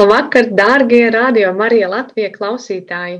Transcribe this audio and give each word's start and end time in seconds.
Labvakar, 0.00 0.46
dārgie 0.56 1.10
radio 1.12 1.50
Marija 1.52 1.88
Latvija 1.92 2.30
klausītāji! 2.32 3.18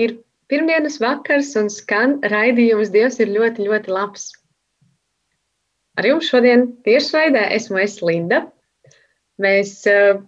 Ir 0.00 0.12
pirmdienas 0.48 0.94
vakars 1.02 1.50
un 1.60 1.66
skan 1.68 2.14
raidījums 2.32 2.88
Dievs 2.94 3.18
ir 3.20 3.28
ļoti, 3.34 3.66
ļoti 3.66 3.92
labs. 3.92 4.22
Ar 6.00 6.06
jums 6.08 6.30
šodien 6.32 6.62
tiešraidē 6.86 7.42
esmu 7.56 7.82
es 7.82 7.98
Linda. 8.00 8.38
Mēs 9.44 9.74
eh, 9.92 10.22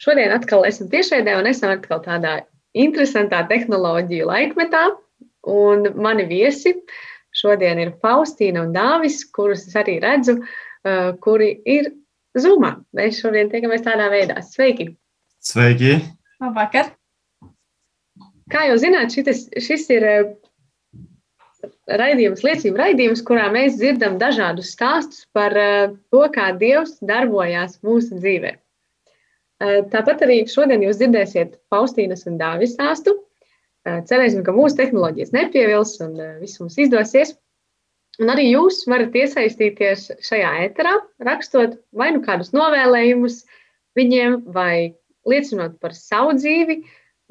šodien 0.00 0.32
atkal 0.32 0.64
esam 0.64 0.88
tiešraidē 0.94 1.34
un 1.36 1.50
esam 1.50 1.74
atkal 1.74 2.00
tādā 2.06 2.32
interesantā 2.72 3.42
tehnoloģiju 3.50 4.30
laikmetā. 4.30 4.84
Un 5.44 5.90
mani 6.06 6.24
viesi 6.30 6.72
šodien 7.42 7.82
ir 7.84 7.92
Faustīna 8.00 8.62
un 8.64 8.72
Dāvis, 8.72 9.26
kurus 9.28 9.66
es 9.68 9.76
arī 9.76 9.98
redzu, 10.06 10.38
eh, 10.88 11.12
kuri 11.20 11.50
ir 11.66 11.92
Zumā. 12.38 12.78
Mēs 12.96 13.20
šodien 13.20 13.52
tiekamies 13.52 13.84
tādā 13.84 14.08
veidā. 14.14 14.40
Sveiki! 14.54 14.88
Sveiki! 15.38 15.92
Labvakar! 16.42 16.88
Kā 18.50 18.64
jau 18.66 18.78
zināt, 18.82 19.12
šitas, 19.14 19.44
šis 19.62 19.84
ir 19.94 20.06
eh, 20.08 20.30
raidījums, 22.00 22.42
liecību 22.42 22.80
raidījums, 22.80 23.22
kurā 23.28 23.44
mēs 23.54 23.76
dzirdam 23.78 24.16
dažādus 24.18 24.72
stāstus 24.74 25.28
par 25.36 25.54
eh, 25.54 25.94
to, 26.10 26.24
kā 26.34 26.48
Dievs 26.58 26.96
darbojās 27.06 27.78
mūsu 27.86 28.18
dzīvē. 28.18 28.52
Eh, 29.62 29.78
Tāpat 29.94 30.26
arī 30.26 30.40
šodien 30.50 30.82
jūs 30.88 30.98
dzirdēsiet 30.98 31.54
Faustīnas 31.70 32.26
un 32.26 32.40
Dāvis 32.40 32.74
stāstu. 32.74 33.14
Cerēsim, 33.88 34.42
ka 34.44 34.52
mūsu 34.52 34.76
tehnoloģijas 34.76 35.30
nepievils 35.32 35.94
un 36.04 36.18
viss 36.42 36.58
mums 36.60 36.74
izdosies. 36.82 37.30
Un 38.20 38.28
arī 38.34 38.50
jūs 38.50 38.82
varat 38.90 39.14
iesaistīties 39.16 40.10
šajā 40.26 40.50
ēterā, 40.66 40.98
rakstot 41.24 41.78
vai 41.96 42.10
nu 42.12 42.20
kādus 42.26 42.50
novēlējumus 42.52 43.44
viņiem, 43.96 44.42
vai 44.52 44.98
liecinot 45.30 45.76
par 45.82 45.94
savu 45.96 46.34
dzīvi, 46.38 46.80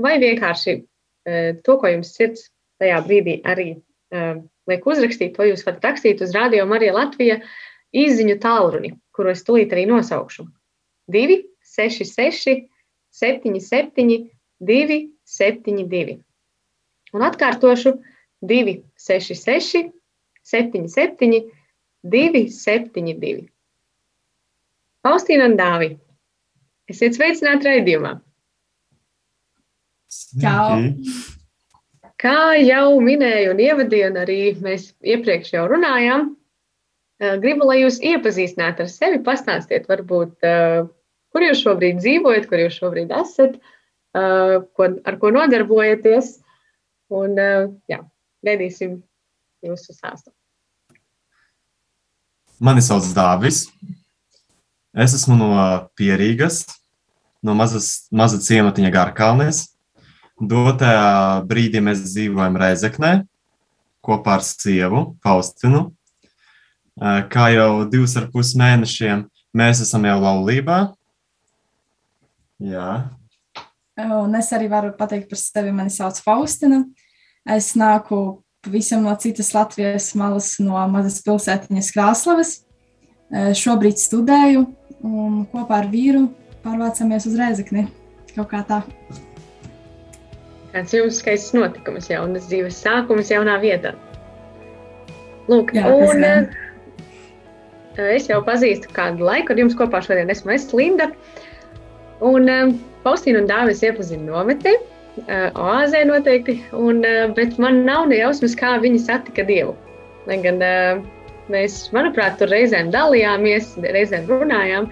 vai 0.01 0.17
vienkārši 0.21 0.75
uh, 0.77 1.57
to, 1.63 1.77
ko 1.81 1.91
jums 1.91 2.13
sirds 2.15 2.47
tajā 2.81 3.01
brīdī 3.05 3.39
arī 3.47 3.71
uh, 3.77 4.37
liek 4.69 4.87
uzrakstīt. 4.87 5.35
To 5.37 5.47
jūs 5.47 5.65
varat 5.67 5.89
rakstīt 5.89 6.21
uz 6.23 6.35
Radio 6.35 6.67
Marija 6.69 6.95
Latvija 6.95 7.41
izziņu 7.95 8.37
tālruni, 8.43 8.93
kuru 9.15 9.33
es 9.33 9.43
tulīt 9.47 9.73
arī 9.73 9.87
nosaukšu. 9.89 10.47
2, 11.13 11.37
6, 11.77 12.03
6, 12.11 12.65
7, 13.17 13.59
7, 13.63 14.17
2, 14.59 14.97
7, 15.23 15.86
2. 15.91 16.17
Un 17.15 17.23
atkārtošu 17.23 17.95
2, 18.43 18.80
6, 19.07 19.37
6, 19.39 19.86
7, 20.43 20.87
7, 20.87 21.39
2, 22.03 22.43
7, 22.52 23.13
2. 23.21 23.47
Faustīna 25.07 25.47
un 25.47 25.55
Dāvija. 25.59 25.97
Esiet 26.87 27.17
sveicināti 27.17 27.67
raidījumā. 27.67 28.14
Čau! 30.39 30.77
Kā 32.17 32.55
jau 32.58 32.98
minēju 33.03 33.52
un 33.53 33.59
ievadīju, 33.61 34.09
un 34.09 34.20
arī 34.23 34.37
mēs 34.64 34.87
iepriekš 35.05 35.52
jau 35.53 35.65
runājām, 35.70 36.30
eh, 37.20 37.36
gribu, 37.43 37.67
lai 37.70 37.81
jūs 37.83 37.99
iepazīstinātu 37.99 38.86
ar 38.86 38.89
sevi, 38.89 39.20
pastāstiet, 39.25 39.86
varbūt, 39.92 40.37
eh, 40.42 40.87
kur 41.30 41.45
jūs 41.45 41.61
šobrīd 41.65 41.99
dzīvojat, 41.99 42.48
kur 42.49 42.64
jūs 42.64 42.80
šobrīd 42.80 43.11
esat, 43.19 43.59
eh, 44.15 44.55
ko, 44.73 44.89
ar 45.05 45.17
ko 45.17 45.31
nodarbojaties. 45.31 46.39
Un 47.09 47.37
jā, 47.87 48.02
gaidīsim 48.43 49.02
jūsu 49.64 49.93
stāstu. 49.95 50.33
Mani 52.59 52.81
sauc 52.81 53.05
Dāvis. 53.15 53.69
Es 54.97 55.13
esmu 55.13 55.37
no 55.37 55.49
Pierīgas, 55.97 56.63
no 57.45 57.53
mazas, 57.58 58.08
maza 58.09 58.39
ciematiņa 58.41 58.91
Garkalnēs. 58.95 59.67
Dotajā 60.37 61.43
brīdī 61.49 61.81
mēs 61.85 62.02
dzīvojam 62.05 62.58
Reizeknē 62.61 63.11
kopā 64.05 64.37
ar 64.37 64.45
sievu 64.45 65.03
Faustinu. 65.25 65.91
Kā 66.97 67.49
jau 67.53 67.86
divus 67.89 68.15
ar 68.17 68.30
pus 68.33 68.55
mēnešiem 68.57 69.27
mēs 69.57 69.83
esam 69.86 70.05
jau 70.09 70.17
laulībā. 70.23 70.80
Jā, 72.57 72.89
Un 73.97 74.36
es 74.37 74.52
arī 74.53 74.67
varu 74.69 74.91
pateikt 74.93 75.30
par 75.31 75.39
sevi. 75.41 75.71
Mani 75.73 75.89
sauc 75.89 76.19
Faustina. 76.21 76.83
Es 77.49 77.71
nāku 77.73 78.43
pavisam 78.61 79.02
no 79.02 79.13
citas 79.17 79.53
Latvijas 79.55 80.11
malas, 80.19 80.57
no 80.61 80.77
mazas 80.91 81.23
pilsētiņas 81.25 81.89
Krāslavas. 81.95 82.52
Šobrīd 83.57 83.97
studēju 83.97 84.67
un 85.05 85.45
kopā 85.52 85.81
ar 85.83 85.89
vīru 85.91 86.27
pārvācamies 86.65 87.27
uz 87.30 87.37
Rēzekni. 87.39 87.87
Kaut 88.35 88.49
kā 88.52 88.63
tā. 88.67 88.81
Kāds 90.73 90.93
jums 90.93 91.21
skaists 91.21 91.55
notikums, 91.55 92.09
jaunas 92.11 92.47
dzīves 92.49 92.81
sākums 92.83 93.31
jaunā 93.33 93.55
vietā? 93.61 93.95
Lūk, 95.47 95.71
Jā, 95.73 95.87
un 95.87 96.21
gan. 96.21 96.49
eh, 97.95 98.11
es 98.17 98.27
jau 98.27 98.41
pazīstu 98.45 98.91
kādu 98.93 99.25
laiku, 99.25 99.53
ar 99.53 99.61
jums 99.63 99.77
kopā 99.80 100.02
šodien 100.03 100.30
esmu 100.30 100.53
es 100.53 100.67
Linda. 100.75 101.09
Un 102.21 102.49
eh, 102.52 102.75
Faustīna 103.05 103.41
un 103.41 103.47
Dāvis 103.49 103.81
iepazina 103.87 104.27
nometni, 104.27 104.75
eh, 105.23 105.49
oāzē 105.55 106.03
noteikti, 106.09 106.59
un, 106.75 107.02
bet 107.37 107.57
man 107.63 107.86
nav 107.87 108.09
ne 108.11 108.19
jausmas, 108.19 108.57
kā 108.59 108.75
viņi 108.83 109.05
satika 109.05 109.45
Dievu. 109.47 109.77
Lai 110.27 110.41
gan 110.43 110.59
eh, 110.61 110.99
mēs, 111.53 111.80
manuprāt, 111.95 112.37
tur 112.39 112.52
reizēm 112.52 112.91
dalījāmies, 112.93 113.75
reizēm 113.83 114.27
runājām, 114.30 114.89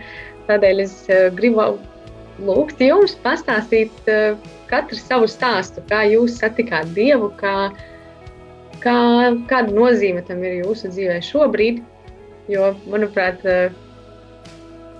tādēļ 0.49 0.83
es 0.85 0.95
eh, 1.09 1.27
gribu 1.35 1.75
lūgt 2.45 2.81
jums 2.83 3.15
pastāstīt 3.23 4.11
eh, 4.11 4.35
katru 4.69 4.99
savu 4.99 5.29
stāstu, 5.31 5.83
kā 5.89 6.03
jūs 6.09 6.39
satikāt 6.41 6.91
Dievu, 6.97 7.31
kā, 7.39 7.71
kā, 8.83 8.99
kāda 9.49 9.73
nozīme 9.73 10.23
tam 10.27 10.43
ir 10.43 10.61
jūsu 10.63 10.93
dzīvē 10.93 11.19
šobrīd. 11.25 11.83
Jo, 12.51 12.73
manuprāt, 12.91 13.41
eh, 13.49 13.73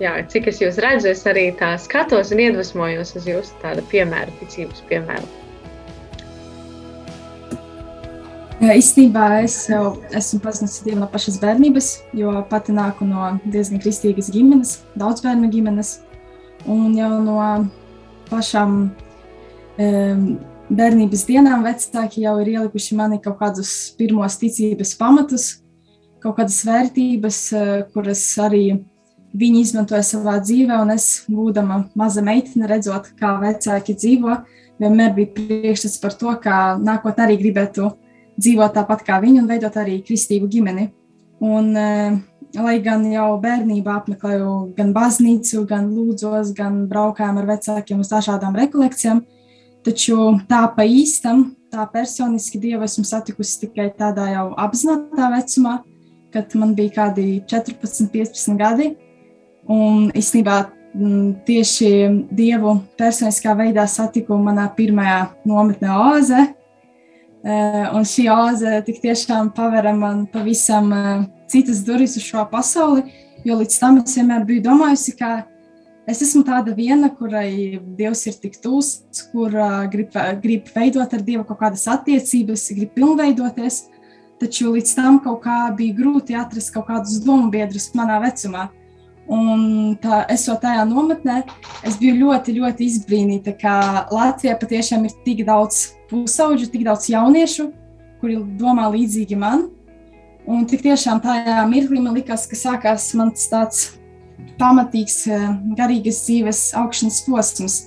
jā, 0.02 0.18
cik 0.32 0.50
es 0.50 0.62
jūs 0.64 0.80
redzu, 0.82 1.12
es 1.12 1.26
arī 1.30 1.48
tā 1.60 1.76
skatos 1.78 2.34
un 2.34 2.42
iedvesmojos 2.48 3.14
uz 3.20 3.28
jūsu 3.30 3.58
tādu 3.62 3.86
piemēru, 3.92 4.34
ticības 4.42 4.82
piemēru. 4.90 5.45
Īstenībā 8.56 9.42
es 9.44 9.54
jau 9.68 9.98
esmu 10.16 10.38
pazinis 10.40 10.78
Dievu 10.80 11.02
no 11.02 11.06
pašas 11.12 11.34
bērnības, 11.42 11.90
jo 12.16 12.30
pati 12.48 12.72
nāku 12.72 13.04
no 13.04 13.34
diezgan 13.44 13.82
kristīgas 13.82 14.30
ģimenes, 14.32 14.78
daudz 14.96 15.20
bērnu 15.20 15.50
ģimenes. 15.52 15.90
Un 16.64 16.94
jau 16.96 17.10
no 17.20 17.36
pašām 18.30 18.78
um, 18.88 20.22
bērnības 20.70 21.24
dienām 21.28 21.66
vecāki 21.66 22.24
jau 22.24 22.32
ir 22.40 22.54
ielikuši 22.54 22.96
mani 22.96 23.20
kaut 23.20 23.36
kādus 23.42 23.74
pirmos 23.98 24.38
ticības 24.40 24.94
pamatus, 24.96 25.46
kaut 26.24 26.38
kādas 26.40 26.62
vērtības, 26.64 27.42
eh, 27.52 27.84
kuras 27.92 28.24
arī 28.40 28.80
viņi 29.36 29.62
izmantoja 29.66 30.00
savā 30.00 30.38
dzīvē. 30.40 30.80
Un 30.80 30.94
es, 30.96 31.26
būdama 31.28 31.90
maza 31.94 32.24
meitene, 32.24 32.64
redzot, 32.72 33.12
kā 33.20 33.36
vecāki 33.44 33.94
dzīvo, 34.00 34.40
vienmēr 34.80 35.14
bija 35.14 35.34
priekšstats 35.36 36.00
par 36.00 36.16
to, 36.16 36.34
kā 36.40 36.80
nākotnē 36.80 37.28
arī 37.28 37.36
gribētu 37.44 37.92
dzīvot 38.40 38.74
tāpat 38.76 39.04
kā 39.06 39.18
viņi 39.22 39.42
un 39.42 39.50
veidot 39.50 39.76
arī 39.80 40.00
kristīgu 40.04 40.48
ģimeni. 40.52 40.90
Un, 41.44 41.76
eh, 41.76 42.18
lai 42.56 42.78
gan 42.80 43.04
jau 43.10 43.40
bērnībā 43.40 43.98
apmeklēju 44.00 44.76
gan 44.76 44.92
baznīcu, 44.94 45.66
gan 45.68 45.90
lūdzos, 45.92 46.54
gan 46.56 46.86
braukājām 46.88 47.38
ar 47.38 47.46
vecākiem 47.46 48.00
uz 48.00 48.08
dažādām 48.08 48.56
rekolekcijām, 48.56 49.24
taču 49.84 50.40
tā 50.48 50.62
pa 50.74 50.82
īstam, 50.82 51.56
tā 51.70 51.84
personiski 51.92 52.60
Dievu 52.60 52.86
esmu 52.86 53.04
satikusi 53.04 53.66
tikai 53.66 53.90
tādā 53.98 54.30
jau 54.32 54.54
apzinātā 54.56 55.28
vecumā, 55.34 55.82
kad 56.32 56.54
man 56.54 56.74
bija 56.74 56.94
kādi 57.00 57.44
14, 57.46 58.08
15 58.12 58.56
gadi. 58.58 58.96
Un 59.68 60.10
īstenībā 60.14 60.66
tieši 61.46 61.90
Dievu 62.32 62.78
personiskā 62.98 63.52
veidā 63.58 63.86
satiku 63.90 64.38
manā 64.40 64.68
pirmajā 64.76 65.26
nometnē 65.44 65.96
Oze. 66.14 66.44
Eh, 67.46 67.90
Un 67.94 68.02
šī 68.02 68.24
oze 68.32 68.80
tik 68.82 68.96
tiešām 69.04 69.52
pavera 69.54 69.92
man 69.94 70.24
pavisam 70.26 70.88
eh, 70.92 71.26
citas 71.46 71.84
durvis 71.86 72.16
uz 72.18 72.24
šo 72.26 72.42
pasauli, 72.50 73.04
jo 73.46 73.58
līdz 73.60 73.76
tam 73.78 74.00
es 74.00 74.16
vienmēr 74.18 74.42
biju 74.48 74.64
domājusi, 74.64 75.14
ka 75.20 75.44
es 76.10 76.24
esmu 76.26 76.42
tāda 76.48 76.74
viena, 76.74 77.06
kurai 77.14 77.78
Dievs 77.98 78.24
ir 78.26 78.34
tik 78.42 78.58
tūs, 78.62 78.90
kur 79.30 79.54
uh, 79.54 79.84
grib, 79.90 80.14
grib 80.42 80.72
veidot 80.74 81.14
ar 81.14 81.22
Dievu 81.22 81.44
kaut 81.46 81.60
kādas 81.62 81.86
attiecības, 81.90 82.66
grib 82.78 82.92
pilnveidoties. 82.98 83.84
Taču 84.42 84.74
līdz 84.74 84.96
tam 84.98 85.20
kaut 85.22 85.44
kā 85.46 85.60
bija 85.78 85.94
grūti 85.98 86.34
atrast 86.38 86.74
kaut 86.74 86.86
kādus 86.90 87.22
domu 87.24 87.50
biedrus 87.54 87.92
manā 87.98 88.18
vecumā. 88.26 88.68
Un 89.26 89.96
tā, 89.98 90.20
esot 90.30 90.60
tajā 90.62 90.84
nometnē, 90.86 91.40
es 91.86 91.96
biju 91.98 92.14
ļoti, 92.20 92.54
ļoti 92.60 92.86
izbrīnīta, 92.86 93.56
ka 93.58 94.06
Latvijā 94.14 94.54
patiešām 94.60 95.08
ir 95.08 95.16
tik 95.24 95.42
daudz 95.48 95.96
pusauģu, 96.10 96.68
tik 96.70 96.84
daudz 96.86 97.08
jauniešu, 97.10 97.72
kuri 98.20 98.38
domā 98.60 98.86
līdzīgi 98.94 99.38
man. 99.38 99.66
Un 100.46 100.62
tik 100.70 100.84
tiešām 100.86 101.18
tajā 101.24 101.64
mirklī 101.66 101.98
man 102.04 102.14
likās, 102.14 102.46
ka 102.46 102.58
sākās 102.58 103.08
mans 103.18 103.48
tāds 103.50 103.88
pamatīgs 104.60 105.24
eh, 105.26 105.46
garīgas 105.78 106.22
dzīves 106.28 106.62
augšanas 106.78 107.22
posms. 107.26 107.78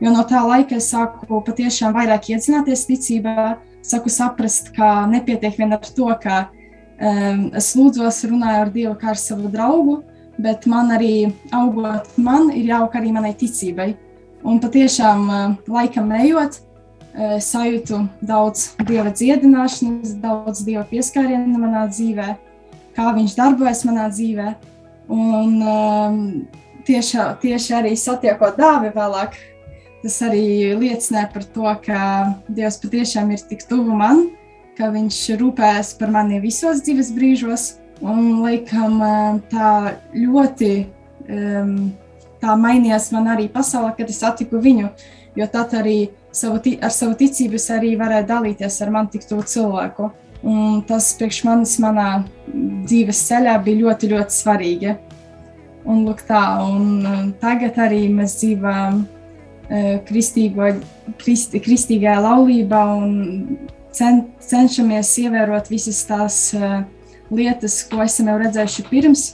Jo 0.00 0.12
no 0.14 0.22
tā 0.24 0.40
laika 0.46 0.78
es 0.78 0.88
sāku 0.92 1.42
patiešām 1.44 1.92
vairāk 1.96 2.30
iedzināties 2.32 2.86
ticībā, 2.88 3.58
sāku 3.84 4.12
saprast, 4.12 4.70
ka 4.76 5.08
nepietiek 5.10 5.58
vien 5.58 5.74
ar 5.74 5.82
to, 5.82 6.08
ka 6.22 6.46
um, 6.46 7.48
es 7.58 7.72
lūdzos, 7.76 8.22
runāju 8.30 8.62
ar 8.62 8.70
Dievu 8.74 8.94
kā 9.00 9.12
ar 9.12 9.18
savu 9.20 9.50
draugu, 9.50 9.98
bet 10.38 10.66
man 10.70 10.92
arī 10.94 11.28
augot, 11.54 12.08
man 12.16 12.52
ir 12.54 12.70
jāaug 12.72 12.94
arī 12.98 13.12
manai 13.14 13.34
ticībai. 13.38 13.92
Un 14.46 14.60
patiešām 14.62 15.24
uh, 15.26 15.56
laikam 15.70 16.12
ejot, 16.14 16.60
uh, 16.60 17.36
sajūtu 17.42 18.04
daudz 18.22 18.70
dieva 18.86 19.10
dziedināšanas, 19.10 20.14
daudz 20.22 20.62
dieva 20.66 20.86
pieskārienu 20.88 21.58
manā 21.58 21.88
dzīvē, 21.90 22.30
kā 22.96 23.10
viņš 23.18 23.36
darbojas 23.38 23.84
manā 23.88 24.06
dzīvē. 24.14 24.54
Un 25.08 25.54
um, 25.64 26.18
tieši, 26.88 27.20
tieši 27.42 27.76
arī 27.80 27.94
satiekot 27.96 28.58
dāvi 28.60 28.92
vēlāk, 28.94 29.36
tas 30.02 30.18
arī 30.26 30.74
liecināja 30.78 31.30
par 31.32 31.46
to, 31.54 31.68
ka 31.84 32.00
Dievs 32.48 32.78
patiešām 32.82 33.32
ir 33.34 33.44
tik 33.50 33.64
tuvu 33.68 33.96
man, 33.96 34.28
ka 34.78 34.92
viņš 34.94 35.18
rūpējas 35.40 35.94
par 35.98 36.12
mani 36.14 36.40
visos 36.42 36.84
dzīves 36.86 37.10
brīžos. 37.16 37.68
Un 37.98 38.42
laikam 38.44 39.00
tā 39.50 39.70
ļoti 40.14 40.72
um, 41.28 41.72
tā 42.42 42.54
mainījās 42.58 43.10
man 43.14 43.28
arī 43.34 43.48
pasaulē, 43.52 43.94
kad 43.96 44.10
es 44.10 44.20
satiku 44.22 44.60
viņu. 44.62 44.92
Jo 45.38 45.46
tad 45.50 45.74
arī 45.78 45.98
savu, 46.34 46.60
ar 46.82 46.94
savu 46.94 47.16
ticību 47.18 47.58
es 47.58 47.68
arī 47.74 47.94
varēju 47.98 48.26
dalīties 48.28 48.80
ar 48.84 48.94
man 48.94 49.10
tik 49.10 49.26
tuvu 49.28 49.44
cilvēku. 49.46 50.10
Un 50.46 50.82
tas 50.86 51.10
priekš 51.18 51.42
manis 51.48 51.74
manā 51.82 52.08
dzīves 52.48 53.24
ceļā 53.28 53.56
bija 53.64 53.82
ļoti, 53.82 54.10
ļoti 54.14 54.36
svarīgi. 54.36 54.96
Un, 55.88 56.04
lūk, 56.04 56.22
tā, 56.28 56.42
un 56.62 57.32
tagad 57.40 57.78
arī 57.80 58.04
mēs 58.12 58.36
dzīvojam 58.38 59.02
kristīgo, 60.08 60.70
kristi, 61.20 61.60
kristīgajā 61.64 62.20
laulībā 62.24 62.82
un 62.98 63.58
cen, 63.92 64.22
cenšamies 64.40 65.10
ievērot 65.24 65.68
visas 65.72 66.00
tās 66.08 66.38
uh, 66.56 66.80
lietas, 67.34 67.82
ko 67.90 68.02
esam 68.04 68.30
jau 68.32 68.38
redzējuši 68.42 68.86
pirms. 68.88 69.26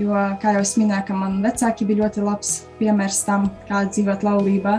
Jo, 0.00 0.16
kā 0.40 0.54
jau 0.56 0.62
es 0.64 0.72
minēju, 0.80 1.04
ka 1.10 1.16
man 1.16 1.42
vecāki 1.44 1.84
bija 1.84 2.06
ļoti 2.06 2.24
labs 2.24 2.52
piemērs 2.78 3.20
tam, 3.26 3.50
kā 3.68 3.84
dzīvot 3.90 4.24
laulībā. 4.24 4.78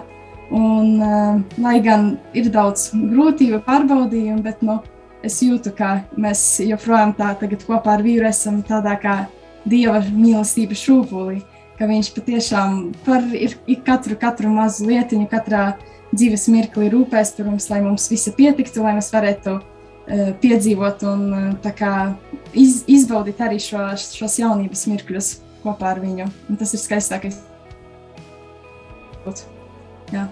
Un, 0.53 0.97
uh, 1.01 1.37
lai 1.61 1.77
gan 1.85 2.15
ir 2.37 2.49
daudz 2.53 2.89
grūtību, 2.93 3.61
pārbaudījumu, 3.65 4.41
bet 4.45 4.65
nu, 4.65 4.79
es 5.25 5.39
jūtu, 5.41 5.71
ka 5.77 6.01
mēs 6.19 6.59
joprojām 6.65 7.13
tā 7.17 7.31
kopā 7.39 7.95
ar 7.95 8.03
vīru 8.05 8.27
esam 8.27 8.61
tādā 8.65 8.97
kā 9.01 9.15
dieva 9.69 10.01
mīlestības 10.11 10.83
šūpulī, 10.83 11.39
ka 11.79 11.87
viņš 11.89 12.11
patiešām 12.17 12.79
par 13.05 13.23
katru, 13.85 14.17
katru 14.19 14.51
mazu 14.51 14.89
lietiņu, 14.89 15.29
katrā 15.31 15.65
dzīves 16.13 16.49
mirklī 16.53 16.89
rūpēs 16.93 17.33
par 17.37 17.49
mums, 17.49 17.69
lai 17.71 17.81
mums 17.85 18.09
visi 18.11 18.33
pietiktu, 18.35 18.83
lai 18.83 18.97
mēs 18.97 19.09
varētu 19.13 19.57
piedzīvot 20.07 21.03
un 21.07 21.25
tā 21.63 21.71
kā 21.77 21.93
iz, 22.51 22.81
izbaudīt 22.91 23.39
arī 23.43 23.59
šo, 23.63 23.85
šos 23.99 24.37
jaunības 24.41 24.85
mirkļus 24.91 25.29
kopā 25.63 25.93
ar 25.93 26.01
viņu. 26.03 26.27
Un 26.51 26.59
tas 26.59 26.73
ir 26.75 26.81
skaistākais. 26.81 27.39
Jā. 30.11 30.27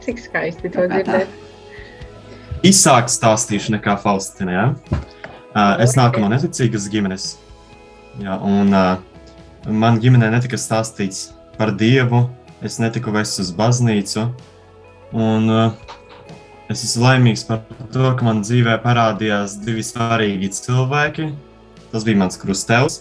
Cik 0.00 0.22
skaisti 0.22 0.70
to 0.72 0.86
dzirdēt. 0.88 1.38
Īsāk 2.66 3.08
stāstīšu 3.10 3.74
nekā 3.74 3.96
Faustina. 4.00 4.52
Ja? 4.52 4.66
Uh, 5.50 5.80
es 5.82 5.96
nāku 5.98 6.22
no 6.22 6.28
neticīgas 6.30 6.86
ģimenes. 6.92 7.32
Ja, 8.20 8.36
un, 8.44 8.74
man 9.66 10.00
ģimenē 10.02 10.30
netika 10.34 10.58
stāstīts 10.60 11.30
par 11.56 11.72
Dievu, 11.78 12.26
es 12.64 12.78
netiku 12.82 13.14
vests 13.14 13.40
uz 13.42 13.52
baznīcu. 13.56 14.28
Un, 15.16 15.48
uh, 15.50 15.89
es 16.70 16.84
esmu 16.86 17.02
laimīgs 17.02 17.42
par 17.48 17.64
to, 17.90 18.04
ka 18.14 18.26
man 18.26 18.44
dzīvē 18.44 18.76
parādījās 18.84 19.58
divi 19.64 19.82
svarīgi 19.84 20.52
cilvēki. 20.54 21.30
Tas 21.90 22.06
bija 22.06 22.20
mans 22.20 22.38
krustēvs 22.38 23.00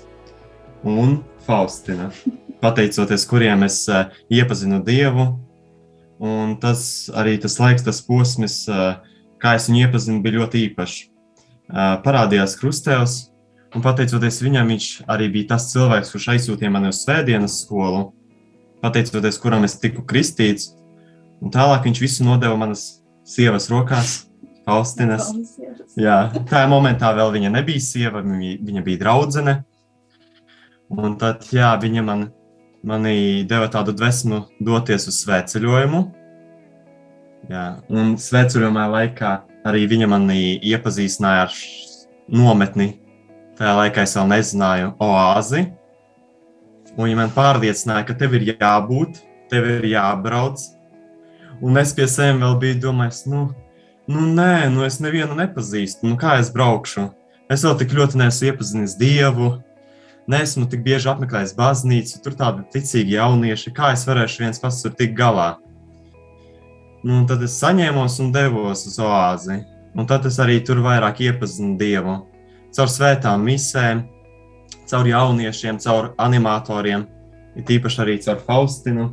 un 0.89 1.19
Faustina. 1.45 2.09
Pateicoties 2.63 3.27
kuriem 3.29 3.63
es 3.67 3.83
uh, 3.91 4.09
iepazinu 4.33 4.81
Dievu. 4.85 5.29
Un 6.19 6.57
tas 6.59 6.81
arī 7.15 7.37
tas 7.39 7.55
laiks, 7.61 7.85
tas 7.85 8.01
posms, 8.03 8.63
uh, 8.67 8.97
kā 9.39 9.53
es 9.55 9.69
viņu 9.69 9.85
iepazinu, 9.85 10.23
bija 10.25 10.41
ļoti 10.41 10.65
īpašs. 10.67 10.97
Uh, 11.69 11.93
parādījās 12.03 12.57
krustēvs, 12.59 13.19
un 13.77 13.85
pateicoties 13.85 14.41
viņam, 14.43 14.73
viņš 14.73 14.87
arī 15.13 15.29
bija 15.31 15.53
tas 15.53 15.69
cilvēks, 15.71 16.11
kurš 16.15 16.31
aizsūtīja 16.33 16.73
mani 16.73 16.89
uz 16.89 17.03
svētdienas 17.05 17.61
skolu, 17.63 18.09
pateicoties 18.83 19.39
kuram 19.39 19.63
es 19.67 19.77
tiku 19.79 20.03
kristīts. 20.09 20.73
Un 21.39 21.53
tālāk 21.53 21.85
viņš 21.87 22.01
visu 22.03 22.25
nodeva 22.27 22.57
manas 22.59 22.98
sievas 23.29 23.69
rokās, 23.71 24.15
Faustinas. 24.65 25.31
Jā, 25.97 26.29
tajā 26.49 26.67
momentā 26.69 27.11
vēl 27.17 27.33
viņa 27.37 27.51
nebija 27.57 27.81
sieva, 27.81 28.21
viņa, 28.25 28.83
bija 28.85 29.01
draudzene. 29.01 29.55
Un 30.89 31.17
tad 31.21 31.45
jā, 31.53 31.71
viņa 31.81 32.03
man, 32.05 32.27
manī 32.85 33.45
deva 33.49 33.69
tādu 33.71 33.93
dvēsmu 33.97 34.43
doties 34.65 35.07
uz 35.09 35.19
svētceļojumu. 35.23 36.01
Jā, 37.49 37.65
un 37.89 38.15
svētceļojumā 38.19 38.85
laikā 38.93 39.33
arī 39.69 39.85
viņa 39.89 40.09
mani 40.09 40.41
iepazīstināja 40.69 41.47
ar 41.47 41.59
nometni. 42.29 42.91
Tajā 43.59 43.75
laikā 43.81 44.05
es 44.05 44.15
vēl 44.17 44.29
nezināju 44.33 44.91
oāzi. 45.03 45.65
Un 46.95 47.05
viņa 47.05 47.17
man 47.19 47.33
pārliecināja, 47.35 48.05
ka 48.07 48.15
tev 48.17 48.35
ir 48.37 48.51
jābūt, 48.53 49.21
tev 49.51 49.67
ir 49.77 49.87
jābrauc. 49.91 50.61
Un 51.61 51.79
es 51.79 51.93
pie 51.95 52.07
sevis 52.07 52.39
vēl 52.41 52.59
biju 52.61 52.81
domājis, 52.87 53.23
nu, 53.31 53.47
nu 54.07 54.27
nē, 54.35 54.69
nu 54.73 54.85
es 54.87 54.99
nevienu 55.03 55.35
nepazīstu. 55.37 56.07
Nu, 56.07 56.17
kā 56.19 56.37
es 56.39 56.51
braukšu? 56.55 57.09
Es 57.51 57.65
vēl 57.65 57.79
tik 57.79 57.95
ļoti 57.97 58.19
neesmu 58.21 58.51
iepazinis 58.51 58.95
Dievu, 58.99 59.55
neesmu 60.29 60.67
tik 60.69 60.83
bieži 60.85 61.09
apmeklējis 61.09 61.55
baznīcu, 61.57 62.21
tur 62.23 62.37
tādi 62.37 62.67
ticīgi 62.75 63.17
jaunieši, 63.17 63.73
kā 63.75 63.93
es 63.95 64.05
varēšu 64.07 64.45
viens 64.45 64.61
pats 64.61 64.83
tur 64.85 64.93
tikt 64.95 65.17
galā. 65.17 65.55
Nu, 66.99 67.23
tad 67.27 67.43
es 67.45 67.55
saņēmos 67.61 68.19
un 68.23 68.31
devos 68.35 68.85
uz 68.89 68.97
oāzi. 68.99 69.61
Un 69.97 70.05
tad 70.07 70.25
es 70.29 70.37
arī 70.39 70.59
tur 70.65 70.81
vairāk 70.83 71.21
iepazinu 71.25 71.77
Dievu. 71.79 72.19
Caur 72.75 72.91
svētām 72.91 73.41
misēm, 73.47 74.03
caur 74.89 75.07
jauniešiem, 75.09 75.79
caur 75.81 76.11
animatoriem, 76.21 77.07
ir 77.57 77.65
tīpaši 77.65 78.03
arī 78.03 78.17
caur 78.25 78.43
Faustinu. 78.45 79.09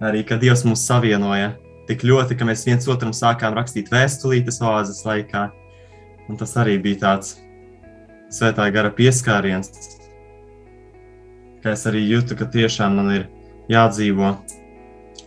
Arī, 0.00 0.22
kad 0.24 0.40
Dievs 0.40 0.62
mūs 0.64 0.86
savienoja 0.88 1.52
tik 1.88 2.06
ļoti, 2.08 2.36
ka 2.38 2.46
mēs 2.48 2.64
viens 2.64 2.86
otram 2.88 3.12
sākām 3.16 3.52
rakstīt 3.56 3.90
vēstulītes 3.92 4.60
oāzes 4.64 5.02
laikā. 5.04 5.50
Un 6.30 6.38
tas 6.40 6.54
arī 6.60 6.78
bija 6.80 7.02
tāds 7.02 7.34
svētā 8.32 8.68
gara 8.72 8.92
pieskāriens, 8.94 9.98
ka 11.60 11.74
es 11.74 11.84
arī 11.90 12.04
jūtu, 12.06 12.38
ka 12.38 12.46
tiešām 12.48 12.96
man 12.96 13.12
ir 13.18 13.26
jādzīvo 13.68 14.32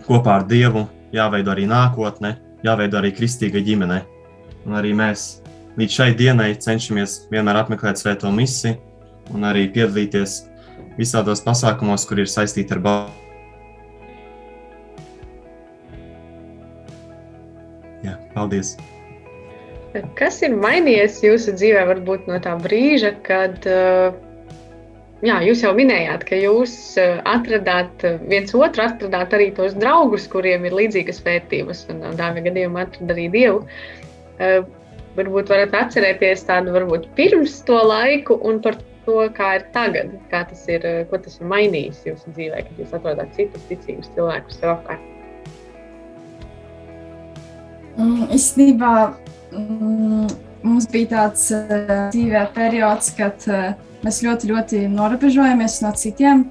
kopā 0.08 0.40
ar 0.40 0.48
Dievu, 0.50 0.88
jāveido 1.14 1.54
arī 1.54 1.68
nākotne, 1.70 2.38
jāveido 2.66 2.98
arī 3.02 3.14
kristīga 3.14 3.62
ģimene. 3.62 4.02
Un 4.64 4.78
arī 4.80 4.94
mēs 4.98 5.44
līdz 5.78 6.00
šai 6.00 6.14
dienai 6.18 6.54
cenšamies 6.56 7.28
vienmēr 7.34 7.62
apmeklēt 7.62 8.02
svēto 8.02 8.32
misiju 8.34 8.80
un 9.36 9.46
arī 9.48 9.68
piedalīties 9.76 10.40
visādos 10.98 11.44
pasākumos, 11.44 12.08
kur 12.08 12.24
ir 12.24 12.32
saistīti 12.32 12.74
ar 12.74 12.82
balstu. 12.88 13.23
Paldies! 18.36 18.76
Kas 20.18 20.40
ir 20.42 20.56
mainījies 20.58 21.20
jūsu 21.22 21.54
dzīvē, 21.54 21.84
varbūt 21.92 22.30
no 22.30 22.40
tā 22.42 22.56
brīža, 22.62 23.12
kad 23.26 23.68
jā, 25.24 25.36
jūs 25.46 25.62
jau 25.62 25.74
minējāt, 25.78 26.26
ka 26.26 26.40
jūs 26.42 26.74
atradāt 27.30 28.06
viens 28.26 28.56
otru, 28.58 28.88
atradāt 28.88 29.36
arī 29.38 29.52
tos 29.54 29.78
draugus, 29.78 30.26
kuriem 30.32 30.66
ir 30.66 30.74
līdzīgas 30.80 31.22
vērtības, 31.28 31.86
un 31.94 32.02
dāvā 32.18 32.42
gadījumā 32.48 32.88
atrada 32.88 33.14
arī 33.14 33.28
Dievu. 33.36 33.62
Varbūt 35.14 35.54
varat 35.54 35.78
atcerēties 35.78 36.48
tādu 36.50 36.74
varbūt 36.74 37.06
pirms 37.14 37.60
to 37.68 37.78
laiku 37.86 38.40
un 38.50 38.64
par 38.66 38.82
to, 39.06 39.22
kā 39.38 39.60
ir 39.60 39.70
tagad, 39.78 40.18
kā 40.34 40.42
tas 40.50 40.66
ir, 40.74 40.90
ko 41.12 41.22
tas 41.22 41.38
ir 41.38 41.54
mainījis 41.54 42.02
jūsu 42.10 42.34
dzīvē, 42.34 42.66
kad 42.66 42.82
jūs 42.82 42.98
atrodat 42.98 43.38
citus 43.38 43.70
ticīgus 43.70 44.10
cilvēkus 44.18 44.58
sev 44.58 44.74
apkārt. 44.80 45.13
Mm, 47.94 48.26
Īstenībā 48.34 48.92
mm, 49.54 50.30
mums 50.66 50.88
bija 50.90 51.10
tāds 51.12 51.46
uh, 51.54 52.10
dzīvē 52.14 52.48
periods, 52.56 53.12
kad 53.18 53.46
uh, 53.52 53.74
mēs 54.06 54.22
ļoti, 54.26 54.50
ļoti 54.50 54.84
norobežojamies 54.90 55.82
no 55.86 55.92
citiem. 55.98 56.48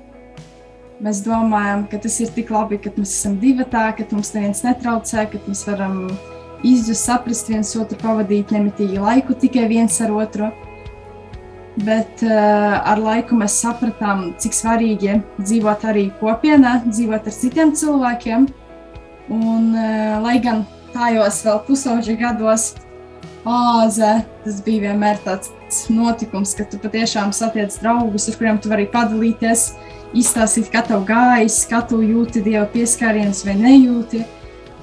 Mēs 1.03 1.25
domājam, 1.27 1.89
ka 1.91 1.99
tas 2.05 2.21
ir 2.23 2.31
tik 2.31 2.53
labi, 2.55 2.79
ka 2.79 2.93
mēs 2.95 3.17
esam 3.17 3.41
divi 3.43 3.67
tā, 3.67 3.89
ka 3.97 4.07
mums 4.13 4.31
neviens 4.37 4.63
netraucē, 4.63 5.25
ka 5.33 5.41
mēs 5.49 5.65
varam 5.67 6.05
izjust, 6.63 7.09
saprast 7.09 7.51
viens 7.51 7.73
otru, 7.75 7.99
pavadīt 7.99 8.53
nemitīgi 8.55 9.03
laiku 9.03 9.35
tikai 9.35 9.67
viens 9.73 9.99
ar 10.05 10.13
otru. 10.15 10.53
Bet 11.83 12.23
uh, 12.23 12.77
ar 12.87 13.03
laiku 13.03 13.35
mēs 13.41 13.57
sapratām, 13.65 14.29
cik 14.39 14.55
svarīgi 14.55 15.17
dzīvot 15.41 15.89
arī 15.91 16.07
kopienā, 16.21 16.77
dzīvot 16.87 17.27
ar 17.27 17.35
citiem 17.35 17.75
cilvēkiem. 17.75 18.47
Un, 19.33 19.69
uh, 19.73 20.21
lai 20.23 20.37
gan 20.45 20.63
tajos 20.95 21.43
vēl 21.47 21.61
pusauģa 21.67 22.17
gados 22.21 22.73
āze, 23.49 24.13
tas 24.45 24.61
bija 24.65 24.89
vienmēr 24.89 25.19
tāds 25.25 25.51
notikums, 25.91 26.55
ka 26.55 26.67
tu 26.69 26.79
patiešām 26.83 27.33
satiec 27.35 27.75
draugus, 27.83 28.29
ar 28.31 28.39
kuriem 28.39 28.61
tu 28.63 28.71
vari 28.71 28.87
padalīties, 28.93 29.73
izstāstīt, 30.19 30.71
kā 30.73 30.85
tev 30.87 31.07
gājis, 31.09 31.63
kā 31.71 31.83
tu 31.89 32.03
jūti 32.05 32.43
dieva 32.45 32.67
pieskārienus 32.71 33.43
vai 33.47 33.57
nejūti, 33.59 34.23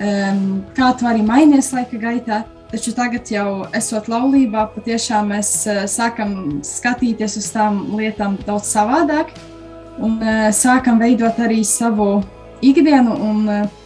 um, 0.02 0.64
kā 0.76 0.92
tu 0.98 1.08
arī 1.10 1.24
mainies 1.26 1.72
laika 1.76 2.02
gaitā. 2.02 2.44
Taču 2.70 2.92
tagad, 2.94 3.26
jau 3.34 3.66
esot 3.74 4.12
laulībā, 4.12 4.68
patiešām 4.76 5.32
mēs 5.34 5.54
uh, 5.66 5.86
sākam 5.90 6.60
skatīties 6.66 7.40
uz 7.40 7.48
tām 7.54 7.82
lietām 7.98 8.38
daudz 8.46 8.70
savādāk 8.70 9.32
un 9.98 10.20
uh, 10.22 10.50
sākam 10.54 11.00
veidot 11.02 11.40
arī 11.42 11.64
savu 11.66 12.20
ikdienu 12.66 13.16
un 13.26 13.42
uh, 13.50 13.79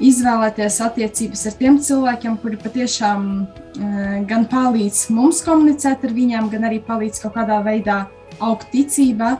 izvēlēties 0.00 0.80
attiecības 0.86 1.46
ar 1.48 1.56
tiem 1.58 1.78
cilvēkiem, 1.82 2.36
kuri 2.42 2.58
patiešām 2.62 3.26
uh, 3.42 4.18
gan 4.28 4.46
palīdz 4.50 5.06
mums 5.14 5.42
komunicēt 5.46 6.04
ar 6.06 6.14
viņiem, 6.16 6.50
gan 6.52 6.68
arī 6.70 6.80
palīdz 6.86 7.22
kaut 7.24 7.36
kādā 7.36 7.60
veidā 7.66 8.04
augt 8.40 8.70
ticībā. 8.72 9.36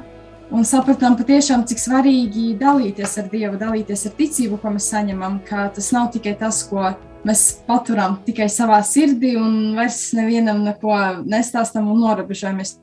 Un 0.52 0.66
sapratām 0.68 1.14
patiešām, 1.16 1.62
cik 1.64 1.80
svarīgi 1.80 2.50
dalīties 2.60 3.16
ar 3.22 3.30
Dievu, 3.32 3.56
dalīties 3.56 4.04
ar 4.10 4.12
ticību, 4.18 4.58
ko 4.60 4.74
mēs 4.74 4.90
saņemam, 4.92 5.40
ka 5.48 5.70
tas 5.72 5.88
nav 5.96 6.10
tikai 6.12 6.34
tas, 6.36 6.60
ko 6.68 6.90
mēs 7.24 7.46
paturam 7.64 8.18
tikai 8.26 8.50
savā 8.52 8.82
sirdī 8.84 9.32
un 9.40 9.72
vairs 9.78 10.10
nevienam 10.18 10.60
neko 10.66 10.98
nestāstam 11.24 11.88
un 11.88 12.02
norobežojamies 12.04 12.81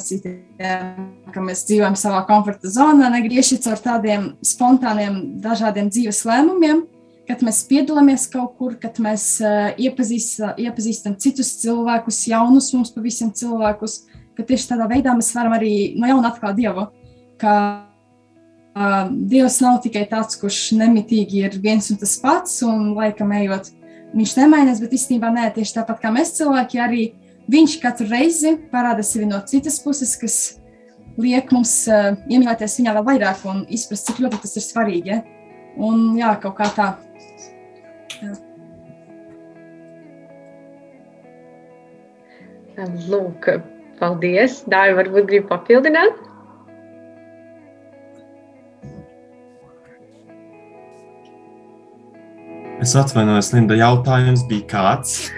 citiem, 0.00 0.38
ka 1.34 1.42
mēs 1.44 1.66
dzīvojam 1.68 1.96
savā 1.98 2.22
komforta 2.28 2.70
zonā, 2.72 3.10
negrieži 3.12 3.58
caur 3.64 3.80
tādiem 3.82 4.30
spontāniem, 4.46 5.18
dažādiem 5.44 5.90
dzīves 5.92 6.22
lēmumiem, 6.28 6.84
kad 7.28 7.44
mēs 7.44 7.62
piedalāmies 7.68 8.26
kaut 8.32 8.56
kur, 8.58 8.74
kad 8.80 8.98
mēs 9.02 9.26
uh, 9.44 9.70
iepazīst, 9.76 10.40
iepazīstam 10.62 11.18
citus 11.20 11.54
cilvēkus, 11.62 12.24
jaunus 12.32 12.72
mums 12.74 12.92
pavisam 12.94 13.30
cilvēkus, 13.36 14.02
ka 14.36 14.46
tieši 14.48 14.72
tādā 14.72 14.88
veidā 14.90 15.14
mēs 15.16 15.32
varam 15.36 15.56
arī 15.58 15.72
no 16.00 16.08
jauna 16.08 16.32
atklāt 16.32 16.56
Dievu. 16.58 16.88
Ka, 17.40 17.54
uh, 18.72 18.98
Dievs 19.10 19.60
nav 19.64 19.82
tikai 19.84 20.06
tāds, 20.10 20.40
kurš 20.40 20.72
nemitīgi 20.78 21.44
ir 21.46 21.56
viens 21.62 21.90
un 21.92 22.00
tas 22.00 22.16
pats, 22.22 22.60
un 22.66 22.92
laikam 22.98 23.32
ejot, 23.38 23.70
viņš 24.16 24.36
nemainās, 24.40 24.80
bet 24.82 24.96
īstenībā 24.96 25.32
nē, 25.32 25.50
tieši 25.56 25.78
tāpat 25.78 26.02
kā 26.02 26.12
mēs 26.14 26.34
cilvēki 26.38 26.80
arī 26.82 27.04
viņš 27.50 27.78
katru 27.82 28.08
reizi 28.10 28.56
parāda 28.72 29.04
sevi 29.06 29.26
no 29.26 29.40
citas 29.48 29.78
puses, 29.82 30.14
kas 30.20 30.36
liek 31.20 31.50
mums 31.52 31.74
uh, 31.90 32.14
iemīlēties 32.28 32.78
viņā 32.80 32.94
vēl 32.98 33.06
vairāk 33.10 33.44
un 33.48 33.64
izprast, 33.72 34.08
cik 34.08 34.22
ļoti 34.24 34.42
tas 34.44 34.56
ir 34.56 34.66
svarīgi. 34.66 35.12
Ja? 35.12 35.20
Un 35.82 36.16
jā, 36.18 36.32
kaut 36.42 36.56
kā 36.60 36.68
tā. 36.76 36.88
Jā. 38.22 38.32
Lūk, 43.08 43.48
paldies. 44.00 44.62
Dāvi, 44.72 44.96
varbūt 44.96 45.28
gribi 45.28 45.48
papildināt? 45.50 46.31
Es 52.82 52.96
atvainojos, 52.98 53.52
Linda, 53.54 53.76
jautājums 53.78 54.40
bija 54.50 54.64
kāds. 54.72 55.28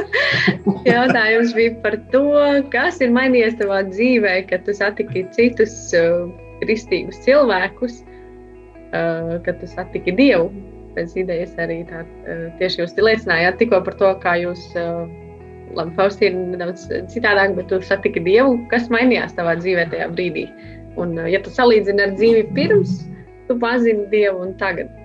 Jautājums 0.88 1.50
bija 1.52 1.74
par 1.82 1.98
to, 2.14 2.22
kas 2.72 3.02
ir 3.04 3.10
mainījies 3.12 3.58
tavā 3.58 3.82
dzīvē, 3.90 4.32
kad 4.48 4.64
tu 4.64 4.72
satiki 4.78 5.26
citus 5.34 5.74
uh, 5.98 6.30
kristīgus 6.62 7.18
cilvēkus, 7.26 7.98
uh, 8.00 9.34
kad 9.44 9.60
tu 9.60 9.68
satiki 9.68 10.14
Dievu. 10.16 10.48
Pēc 10.96 11.12
idejas 11.20 11.52
arī 11.60 11.82
tā, 11.90 12.00
uh, 12.06 12.46
tieši 12.62 12.80
jūs 12.80 12.96
liecinājāt 12.96 13.60
tikko 13.60 13.82
par 13.84 13.98
to, 14.00 14.14
kā 14.24 14.38
jūs, 14.40 14.64
uh, 14.80 15.04
labi, 15.76 15.92
Faustīna 16.00 16.46
nedaudz 16.54 16.86
citādāk, 17.12 17.58
bet 17.58 17.68
tu 17.68 17.82
satiki 17.84 18.24
Dievu, 18.24 18.56
kas 18.72 18.88
mainījās 18.88 19.36
tavā 19.36 19.58
dzīvē 19.60 19.90
tajā 19.92 20.08
brīdī. 20.16 20.48
Un, 20.96 21.12
uh, 21.18 21.28
ja 21.28 21.44
tu 21.44 21.52
salīdzini 21.52 22.08
ar 22.08 22.16
dzīvi 22.16 22.48
pirms, 22.56 23.02
tu 23.52 23.60
pazini 23.60 24.08
Dievu 24.16 24.48
un 24.48 24.56
tagad. 24.56 24.96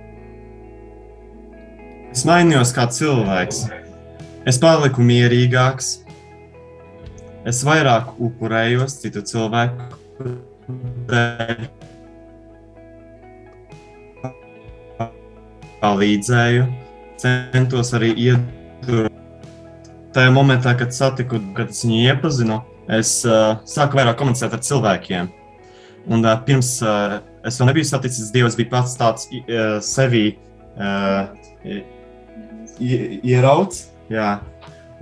Es 2.15 2.21
mainījos 2.23 2.69
kā 2.71 2.85
cilvēks. 2.95 3.65
Es 4.47 4.55
paliku 4.63 5.03
mierīgāks. 5.03 5.87
Es 7.43 7.57
vairāk 7.67 8.13
upurējos 8.23 8.93
citu 9.01 9.19
cilvēku 9.27 10.29
dēļ. 11.09 11.65
Palīdzēju, 15.81 16.69
centos 17.19 17.91
arī 17.99 18.13
iedot. 18.29 19.11
Tajā 20.15 20.31
momentā, 20.31 20.71
kad 20.79 20.95
satiku, 20.95 21.41
kad 21.57 21.73
es 21.75 21.83
viņu 21.83 21.97
iepazinu, 22.13 22.61
es 22.95 23.11
uh, 23.27 23.57
sāku 23.67 23.99
vairāk 23.99 24.15
komunicēt 24.21 24.55
ar 24.55 24.63
cilvēkiem. 24.63 25.27
Un 26.15 26.23
uh, 26.23 26.37
pirms 26.47 26.77
uh, 26.79 27.17
es 27.43 27.59
vēl 27.59 27.73
nebiju 27.73 27.91
saticis 27.91 28.31
Dievu, 28.31 28.47
es 28.47 28.55
biju 28.55 28.71
pats 28.71 28.95
tāds 29.03 29.27
uh, 29.27 29.83
sevi 29.83 30.29
uh, 30.79 31.27
ieraudzījis. 32.79 33.91
Jā. 34.11 34.39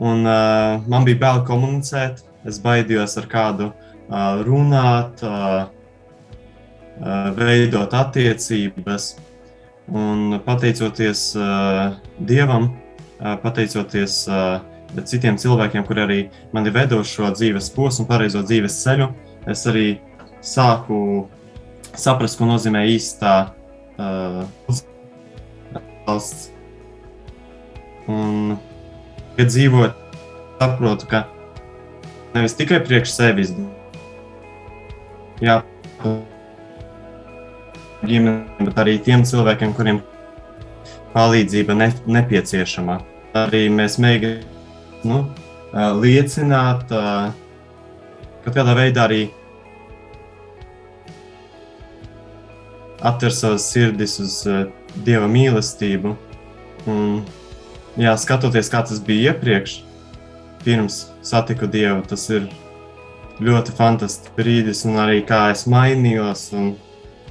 Un 0.02 0.26
uh, 0.26 0.82
man 0.90 1.06
bija 1.06 1.20
bail 1.22 1.42
komunicēt, 1.48 2.24
es 2.48 2.60
baidījos 2.64 3.18
ar 3.22 3.28
kādu 3.32 3.70
uh, 3.70 4.42
runāt, 4.48 5.22
uh, 5.28 5.68
uh, 7.00 7.30
veidot 7.38 7.94
attiecības. 7.94 9.14
Un 9.94 10.40
pateicoties 10.46 11.34
uh, 11.36 11.98
Dievam, 12.24 12.70
uh, 13.20 13.36
pateicoties 13.44 14.24
uh, 14.32 14.64
citiem 15.04 15.38
cilvēkiem, 15.42 15.86
kuri 15.88 16.04
arī 16.06 16.20
mani 16.56 16.72
vedo 16.74 17.02
šo 17.06 17.30
dzīves 17.36 17.70
posmu, 17.76 18.08
pareizo 18.10 18.44
dzīves 18.46 18.80
ceļu, 18.86 19.10
es 19.52 19.66
arī 19.70 19.88
sāku 20.44 21.28
saprast, 21.94 22.40
ko 22.40 22.48
nozīmē 22.50 22.86
īstā 22.96 23.36
uh, 24.00 24.42
valsts 26.08 26.53
Un, 28.12 28.58
kad 29.38 29.48
dzīvot, 29.52 30.00
saprotu, 30.60 31.08
ka 31.12 31.24
nevis 32.34 32.58
tikai 32.60 32.82
priekš 32.84 33.14
sevis, 33.16 33.54
jā, 35.44 35.62
ģimene, 38.04 38.44
bet 38.60 38.82
arī 38.84 38.98
tiem 39.04 39.24
cilvēkiem, 39.28 39.76
kuriem 39.78 40.02
palīdzība 41.14 41.78
ne, 41.78 41.92
nepieciešama. 42.20 43.00
Arī 43.38 43.66
mēs 43.74 43.98
mēģinām 44.02 45.08
nu, 45.08 45.24
liecināt, 46.04 46.92
ka 48.44 48.54
kādā 48.54 48.76
veidā 48.78 49.08
arī 49.08 49.22
atver 53.04 53.34
savas 53.36 53.66
sirdis 53.72 54.20
uz 54.24 54.36
Dieva 55.04 55.26
mīlestību. 55.28 56.14
Un 56.88 57.24
jā, 58.00 58.14
skatoties, 58.18 58.72
kā 58.72 58.82
tas 58.88 59.02
bija 59.04 59.34
iepriekš, 59.34 59.82
pirms 60.64 61.06
satiku 61.26 61.68
Dievu, 61.70 62.02
tas 62.08 62.26
ir 62.32 62.48
ļoti 63.44 63.76
fantastisks 63.78 64.34
brīdis, 64.38 64.84
un 64.88 65.00
arī 65.04 65.22
kā 65.28 65.46
es 65.54 65.66
mainījos, 65.70 66.50
un 66.58 66.74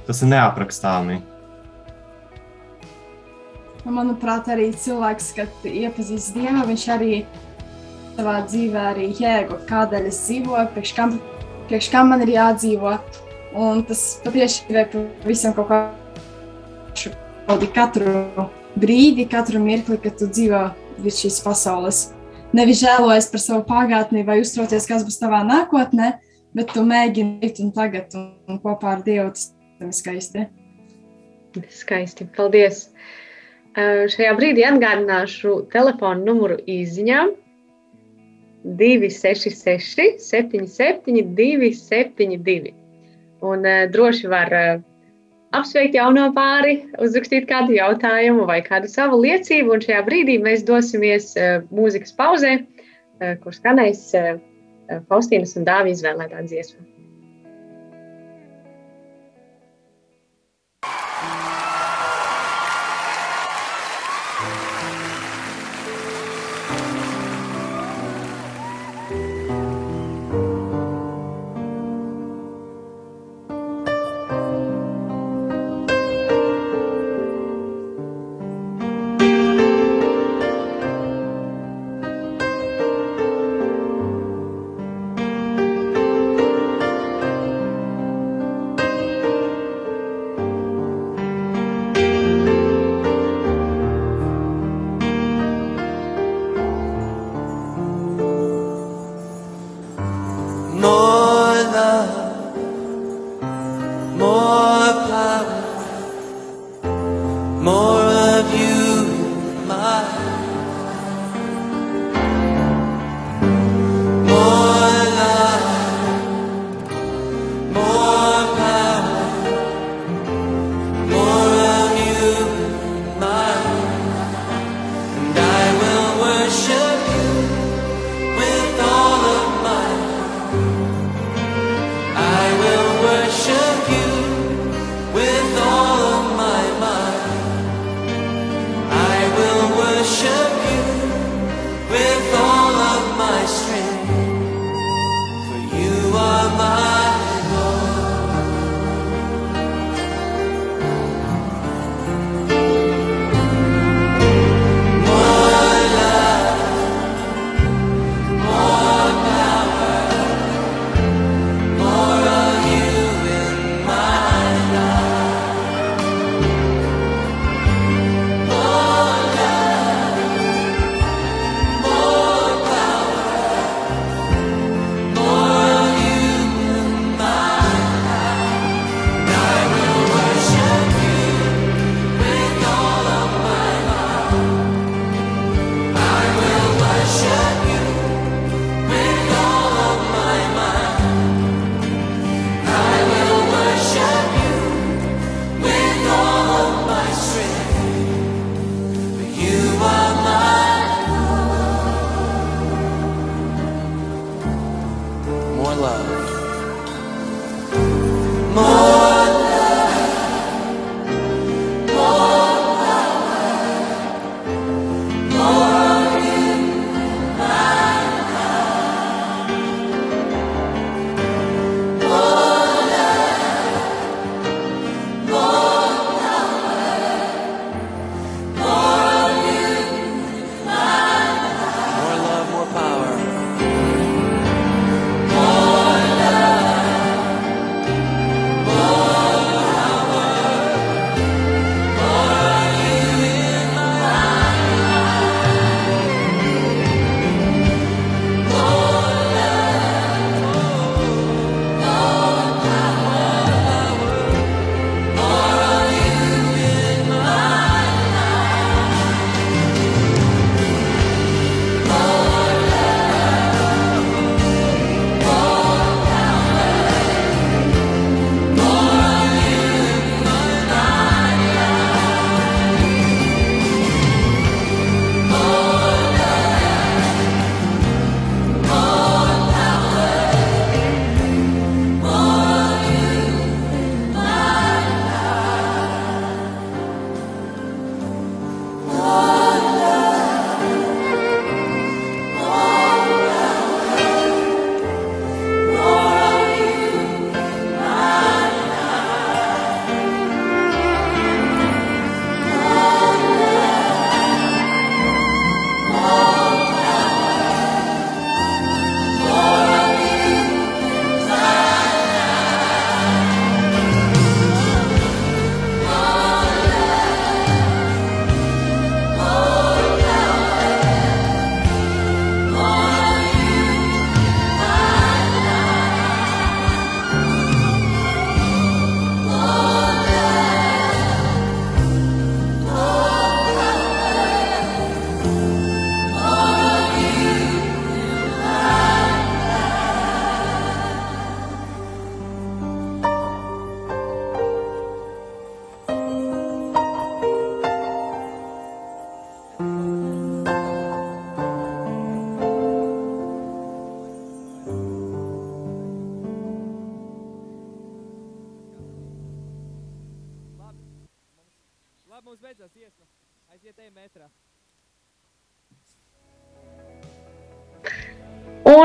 tas 0.07 0.21
ir 0.23 0.33
neaprakstāmi. 0.33 1.21
Manuprāt, 3.83 4.47
arī 4.47 4.69
cilvēks, 4.79 5.33
kad 5.35 5.65
iepazīst 5.67 6.37
Dievu, 6.37 6.63
viņš 6.69 6.85
arī 6.95 7.23
savā 8.15 8.37
dzīvē 8.47 8.87
arī 8.93 9.09
jēgu, 9.19 9.59
kādēļ 9.67 10.07
es 10.07 10.21
dzīvoju, 10.27 10.69
priekš 10.75 10.95
kam, 10.95 11.17
priekš 11.67 11.91
kam 11.91 12.13
man 12.13 12.23
ir 12.23 12.35
jādzīvo. 12.37 12.95
Un 13.53 13.83
tas 13.85 13.99
patiešām 14.23 14.71
ir 14.73 14.87
pavisam 15.21 15.53
kaut 15.53 15.69
kā 15.69 15.81
tādu 17.45 17.69
katru 17.75 18.13
brīdi, 18.79 19.27
katru 19.29 19.61
mirkli, 19.63 19.97
kad 20.01 20.17
tu 20.19 20.27
dzīvo 20.29 20.63
virs 21.03 21.21
šīs 21.23 21.41
pasaules. 21.45 22.05
Nevis 22.53 22.83
žēlojies 22.83 23.29
par 23.33 23.41
savu 23.41 23.63
pagātni 23.69 24.25
vai 24.27 24.39
uztraucies, 24.43 24.87
kas 24.89 25.05
būs 25.05 25.19
tavā 25.21 25.41
nākotnē, 25.47 26.13
bet 26.53 26.73
tu 26.73 26.83
mēģini 26.85 27.41
likt 27.41 27.61
un 27.63 27.71
tagad 27.73 28.13
un 28.17 28.59
kopā 28.61 28.97
ar 28.97 29.05
Dievu 29.05 29.31
tas 29.33 29.49
ir 29.81 29.93
skaisti. 29.97 30.47
Skaisti, 31.73 32.27
paldies! 32.35 32.87
Šajā 33.73 34.35
brīdī 34.37 34.65
atgādināšu 34.69 35.63
telefonu 35.73 36.27
numuru 36.27 36.59
izziņām. 36.69 37.33
266, 38.63 40.21
77, 40.23 41.23
272. 41.35 42.73
Un 43.43 43.65
uh, 43.67 43.89
droši 43.91 44.29
var 44.31 44.53
uh, 44.55 44.83
apsveikt 45.57 45.97
jauno 45.97 46.29
pāri, 46.35 46.77
uzrakstīt 47.03 47.47
kādu 47.49 47.75
jautājumu 47.77 48.47
vai 48.49 48.61
kādu 48.65 48.89
savu 48.91 49.21
liecību. 49.23 49.75
Un 49.75 49.85
šajā 49.85 50.01
brīdī 50.07 50.39
mēs 50.43 50.65
dosimies 50.67 51.33
eh, 51.39 51.61
mūzikas 51.73 52.15
pauzē, 52.17 52.55
eh, 52.59 53.35
kur 53.43 53.55
skanēs 53.55 54.09
eh, 54.19 54.33
Faustīnas 55.09 55.55
un 55.57 55.69
Dāvijas 55.69 56.01
izvēlētā 56.01 56.43
dziesma. 56.49 56.92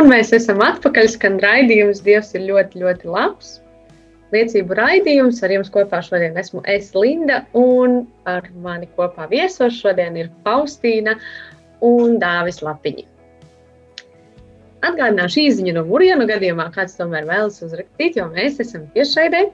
Un 0.09 0.15
mēs 0.15 0.31
esam 0.33 0.63
atpakaļ. 0.65 1.07
Skan 1.13 1.35
raidījums, 1.43 1.99
Dievs 2.01 2.31
ir 2.33 2.47
ļoti, 2.49 2.79
ļoti 2.81 3.11
labs. 3.13 3.49
Liecību 4.33 4.79
raidījums 4.79 5.43
ar 5.45 5.53
jums 5.53 5.69
kopā 5.75 5.99
šodien 6.07 6.39
esmu 6.41 6.63
es, 6.73 6.89
Linda, 6.97 7.43
un 7.53 7.99
ar 8.25 8.49
mani 8.65 8.89
kopā 8.97 9.27
viesos 9.29 9.77
šodien 9.77 10.17
ir 10.17 10.31
Faustīna 10.49 11.19
un 11.85 12.17
Dāvis 12.25 12.63
Lapiņi. 12.65 13.05
Atgādināšu 14.89 15.45
īziņu 15.45 15.77
no 15.77 15.85
Mūrjana 15.93 16.25
gadījumā, 16.33 16.71
kāds 16.73 16.97
tomēr 16.97 17.29
vēlas 17.29 17.61
uzrakstīt, 17.69 18.17
jo 18.17 18.31
mēs 18.33 18.65
esam 18.65 18.89
tiešraidē. 18.97 19.45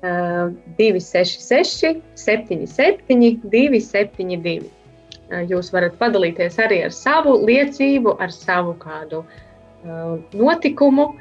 Uh, 0.00 0.56
266, 0.80 2.00
77, 2.24 3.32
272. 3.52 4.58
Uh, 5.28 5.44
Jūs 5.44 5.74
varat 5.76 6.00
padalīties 6.00 6.56
arī 6.70 6.86
ar 6.88 7.00
savu 7.04 7.42
liecību, 7.44 8.16
ar 8.16 8.32
savu 8.32 8.78
kādu 8.80 9.26
uh, 9.26 9.42
notikumu, 9.84 11.14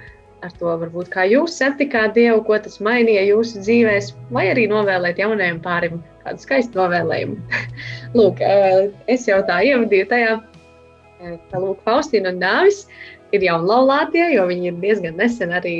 ar 0.43 0.51
to 0.59 0.71
varbūt 0.81 1.11
kā 1.13 1.25
jūs 1.29 1.57
satikāt 1.59 2.15
Dievu, 2.17 2.41
ko 2.47 2.57
tas 2.59 2.79
mainīja 2.83 3.23
jūsu 3.29 3.63
dzīvēs, 3.63 4.11
vai 4.35 4.49
arī 4.51 4.65
novēlēt 4.71 5.21
jaunajam 5.21 5.61
pārim 5.63 6.01
kādu 6.23 6.43
skaistu 6.43 6.79
novēlējumu. 6.79 7.37
Lūk, 8.17 8.43
uh, 8.43 8.89
es 9.11 9.27
jau 9.29 9.39
tā 9.47 9.61
ievadīju 9.67 10.09
tajā, 10.11 10.35
uh, 10.39 11.37
ka 11.51 11.63
Lūk, 11.63 11.79
Faustīna 11.87 12.33
un 12.33 12.41
Dāvis 12.43 12.83
ir 13.35 13.45
jau 13.47 13.59
laulātie, 13.63 14.25
jo 14.35 14.47
viņi 14.49 14.71
ir 14.71 14.81
diezgan 14.83 15.17
nesen 15.19 15.55
arī 15.55 15.77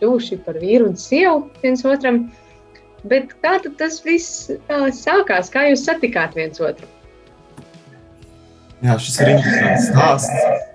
kļuvuši 0.00 0.40
par 0.46 0.58
vīru 0.62 0.90
un 0.90 0.98
sievu 0.98 1.46
viens 1.62 1.84
otram. 1.86 2.24
Bet 3.10 3.34
kā 3.42 3.56
tas 3.78 3.98
viss 4.06 4.50
uh, 4.50 4.90
sākās? 4.94 5.50
Kā 5.50 5.66
jūs 5.70 5.86
satikāt 5.88 6.38
viens 6.38 6.62
otru? 6.62 6.86
Jā, 8.82 8.98
šis 8.98 9.18
ir 9.22 9.34
interesants 9.36 9.90
stāsts. 9.90 10.70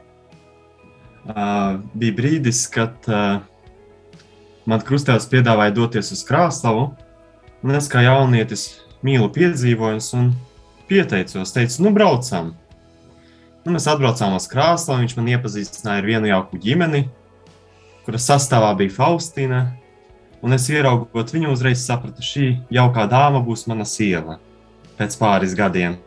Uh, 1.27 1.81
bija 1.91 2.15
brīdis, 2.15 2.61
kad 2.71 3.07
uh, 3.11 3.41
man 4.63 4.83
krustēvs 4.87 5.27
piedāvāja 5.27 5.73
doties 5.75 6.13
uz 6.15 6.21
Krāslavu. 6.27 6.93
Un 7.65 7.75
es 7.75 7.89
kā 7.91 8.05
jaunietis 8.05 8.69
mīlu 9.03 9.27
piedzīvojos 9.35 10.13
un 10.15 10.29
pieteicos, 10.87 11.51
teicu, 11.51 11.81
nu 11.83 11.91
braucam. 11.95 12.53
Nu, 13.65 13.73
mēs 13.75 13.89
atbraucām 13.91 14.37
uz 14.37 14.47
Krāslavu, 14.47 15.03
viņš 15.03 15.17
man 15.17 15.27
iepazīstināja 15.33 15.99
ar 15.99 16.07
vienu 16.07 16.31
jauku 16.31 16.61
ģimeni, 16.63 17.03
kuras 18.07 18.29
sastāvā 18.29 18.71
bija 18.79 18.95
Faustīna. 18.95 19.65
Un 20.39 20.55
es 20.55 20.69
ieraugot 20.71 21.33
viņu, 21.33 21.51
uzreiz 21.51 21.83
sapratu, 21.83 22.23
šī 22.23 22.53
jaukā 22.71 23.03
dāma 23.11 23.41
būs 23.43 23.65
mana 23.67 23.83
sieva 23.89 24.37
pēc 24.95 25.19
pāris 25.19 25.57
gadiem. 25.57 25.97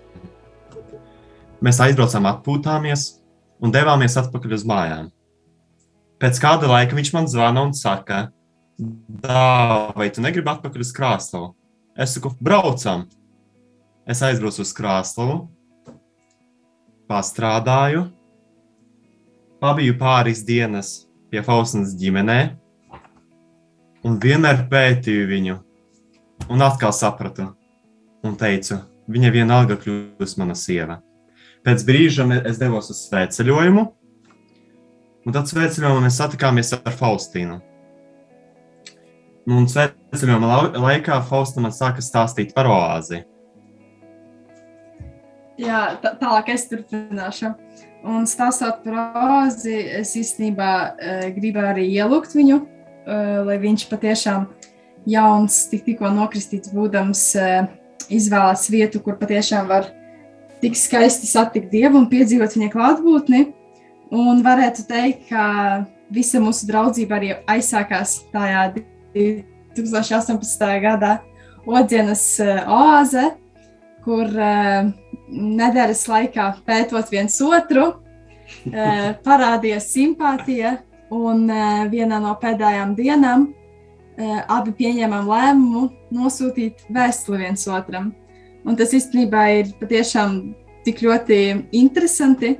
Mēs 1.60 1.82
aizbraucām, 1.84 2.24
atpūtāmies 2.30 3.19
un 3.60 3.72
devāmies 3.74 4.16
atpakaļ 4.20 4.56
uz 4.56 4.66
mājām. 4.68 5.08
Pēc 6.20 6.40
kāda 6.42 6.68
laika 6.68 6.96
viņš 6.96 7.12
man 7.16 7.28
zvana 7.30 7.64
un 7.64 7.72
saka, 7.76 8.26
vai 9.96 10.10
tu 10.12 10.24
negribi 10.24 10.52
atpakaļ 10.52 10.84
uz 10.84 10.92
Krāslavu? 10.96 11.54
Es 11.96 12.16
saku, 12.16 12.32
braucam! 12.40 13.06
Es 14.08 14.22
aizbraucu 14.24 14.64
uz 14.64 14.72
Krāslavu, 14.74 15.36
pastrādāju, 17.10 18.06
pabiju 19.60 19.96
pāris 20.00 20.40
dienas 20.46 20.94
pie 21.30 21.42
Faustinas 21.46 21.92
ģimenē 22.00 22.38
un 24.06 24.16
vienmēr 24.22 24.64
pētīju 24.70 25.28
viņu. 25.30 25.58
Un 26.50 26.64
atkal 26.64 26.94
sapratu 26.96 27.50
un 28.26 28.36
teicu, 28.40 28.80
viņa 29.10 29.32
vienalga 29.34 29.76
kļūs 29.78 30.36
mana 30.40 30.56
sieva. 30.58 30.98
Pēc 31.66 31.82
brīža 31.84 32.24
es 32.48 32.60
devos 32.60 32.88
uz 32.92 33.02
svētceļojumu, 33.10 33.82
un 35.26 35.34
tad 35.34 35.50
svētceļojumā 35.50 36.06
mēs 36.06 36.16
satikāmies 36.20 36.72
ar 36.78 36.94
Faustīnu. 36.96 37.58
Nu, 39.44 39.58
un 39.58 39.68
svētceļojuma 39.68 40.78
laikā 40.80 41.18
Faustina 41.28 41.66
man 41.66 41.76
sāka 41.76 42.04
stāstīt 42.04 42.54
par 42.56 42.68
oāzi. 42.70 43.24
Jā, 45.60 45.98
tā, 46.00 46.14
tālāk 46.16 46.48
es 46.54 46.64
turpināšu. 46.70 47.52
Un 48.08 48.24
stāstot 48.28 48.80
par 48.86 48.96
oāzi, 49.02 49.76
es 50.00 50.14
īstenībā 50.16 50.72
uh, 50.72 51.24
gribu 51.36 51.60
arī 51.60 51.84
ielūgt 51.92 52.32
viņu, 52.38 52.62
uh, 52.62 53.40
lai 53.44 53.58
viņš 53.60 53.84
patiešām 53.90 54.48
jauns, 55.10 55.66
tik, 55.68 55.84
tikko 55.90 56.08
nokristīts 56.16 56.72
būdams, 56.72 57.24
uh, 57.36 57.68
izvēlās 58.08 58.64
vietu, 58.72 59.02
kur 59.04 59.20
patiešām 59.20 59.68
var 59.68 59.92
tik 60.60 60.76
skaisti 60.76 61.28
satikt 61.30 61.70
Dievu 61.72 61.98
un 62.00 62.08
piedzīvot 62.10 62.56
viņa 62.56 62.70
klātbūtni. 62.74 63.46
Un 64.10 64.42
varētu 64.42 64.84
teikt, 64.88 65.28
ka 65.30 65.86
visa 66.10 66.40
mūsu 66.42 66.66
draudzība 66.66 67.18
arī 67.20 67.34
aizsākās 67.50 68.16
tajā 68.32 68.70
2018. 69.14 70.66
gadā 70.82 71.18
Odzienas 71.70 72.24
oāze, 72.40 73.26
kur 74.04 74.26
uh, 74.32 74.88
nedēļas 75.30 76.04
laikā 76.08 76.46
pētot 76.66 77.12
viens 77.12 77.36
otru, 77.44 77.86
uh, 77.92 79.10
parādījās 79.26 79.90
simpātija, 79.92 80.78
un 81.14 81.44
uh, 81.50 81.84
vienā 81.92 82.20
no 82.22 82.34
pēdējām 82.40 82.94
dienām 82.98 83.50
abi 84.20 84.74
pieņēmām 84.76 85.28
lēmumu 85.30 85.86
nosūtīt 86.12 86.82
vēstuli 86.92 87.38
viens 87.40 87.62
otram. 87.72 88.10
Un 88.68 88.76
tas 88.76 88.92
īstenībā 88.96 89.44
ir 89.60 89.70
patiešām 89.80 90.40
tik 90.84 91.02
ļoti 91.04 91.38
interesanti, 91.76 92.54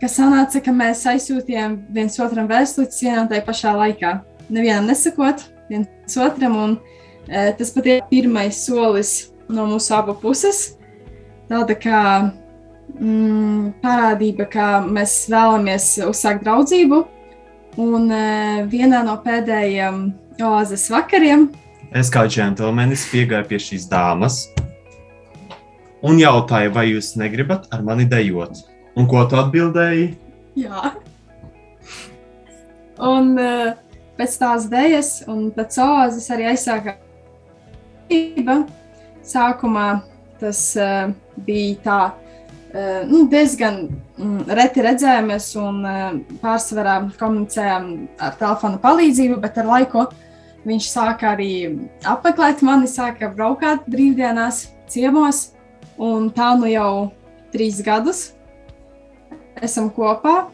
ka 0.00 0.08
sanāca, 0.10 0.60
ka 0.60 0.74
mēs 0.76 1.04
aizsūtījām 1.08 1.78
viens 1.96 2.18
otram 2.20 2.48
vēstuli 2.50 2.90
vienā 2.92 3.24
un 3.24 3.30
tajā 3.30 3.44
pašā 3.46 3.72
laikā. 3.76 4.12
Nevienam 4.52 4.88
nesakot, 4.90 5.46
viens 5.70 6.18
otram, 6.20 6.56
un 6.56 6.76
e, 7.28 7.50
tas 7.56 7.72
patiešām 7.74 8.04
ir 8.04 8.10
pirmais 8.10 8.60
solis 8.66 9.14
no 9.48 9.66
mūsu 9.72 9.96
abu 9.96 10.14
puses. 10.20 10.76
Tāda 11.48 11.76
kā 11.80 12.00
mm, 13.00 13.76
parādība, 13.82 14.48
ka 14.52 14.70
mēs 14.84 15.24
vēlamies 15.32 15.92
uzsākt 16.06 16.44
draudzību, 16.44 17.02
un 17.82 18.10
e, 18.12 18.24
vienā 18.70 19.02
no 19.06 19.16
pēdējiem 19.24 20.10
oāzes 20.44 20.90
vakariem 20.92 21.48
Es 21.94 22.10
kā 22.10 22.24
džentlmenis 22.26 23.06
piegāju 23.12 23.46
pie 23.46 23.58
šīs 23.62 23.86
dāmas 23.88 24.40
un 26.06 26.20
jautāju, 26.20 26.72
vai 26.74 26.86
jūs 26.92 27.14
negribat 27.20 27.66
ar 27.74 27.82
mani 27.86 28.06
dejot. 28.08 28.62
Un 28.96 29.08
ko 29.10 29.24
tu 29.28 29.38
atbildēji? 29.38 30.10
Jā. 30.56 30.92
Un 33.06 33.34
uh, 33.36 33.72
pēc 34.16 34.36
tās 34.40 34.68
dēļas, 34.72 35.10
un 35.32 35.50
pēc 35.56 35.80
oāzes 35.84 36.28
arī 36.32 36.48
aizsākās 36.52 37.02
dzīve. 38.08 38.60
Sākumā 39.26 39.88
tas 40.40 40.60
uh, 40.78 41.10
bija 41.46 41.80
tā, 41.84 41.98
uh, 42.12 43.02
nu, 43.10 43.24
diezgan 43.32 43.82
mm, 44.16 44.46
reti 44.56 44.84
redzējamies 44.86 45.50
un 45.60 45.82
uh, 45.82 46.06
pārsvarā 46.42 47.00
komunicējām 47.18 47.90
ar 48.22 48.38
telefona 48.40 48.80
palīdzību, 48.80 49.40
bet 49.42 49.58
ar 49.60 49.68
laiku 49.72 50.06
viņš 50.66 50.88
sāka 50.90 51.34
arī 51.34 51.50
apmeklēt 52.06 52.64
mani, 52.66 52.88
sāka 52.90 53.28
braukāt 53.34 53.84
brīvdienās, 53.90 54.66
ciemos. 54.90 55.50
Un 55.96 56.28
tā 56.34 56.52
nu 56.60 56.68
jau 56.68 57.10
trīs 57.54 57.80
gadus 57.84 58.30
esam 59.64 59.88
kopā. 59.92 60.46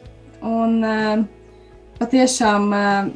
Un 0.43 0.79
uh, 0.83 1.23
patiešām 1.99 2.69
uh, 2.75 3.11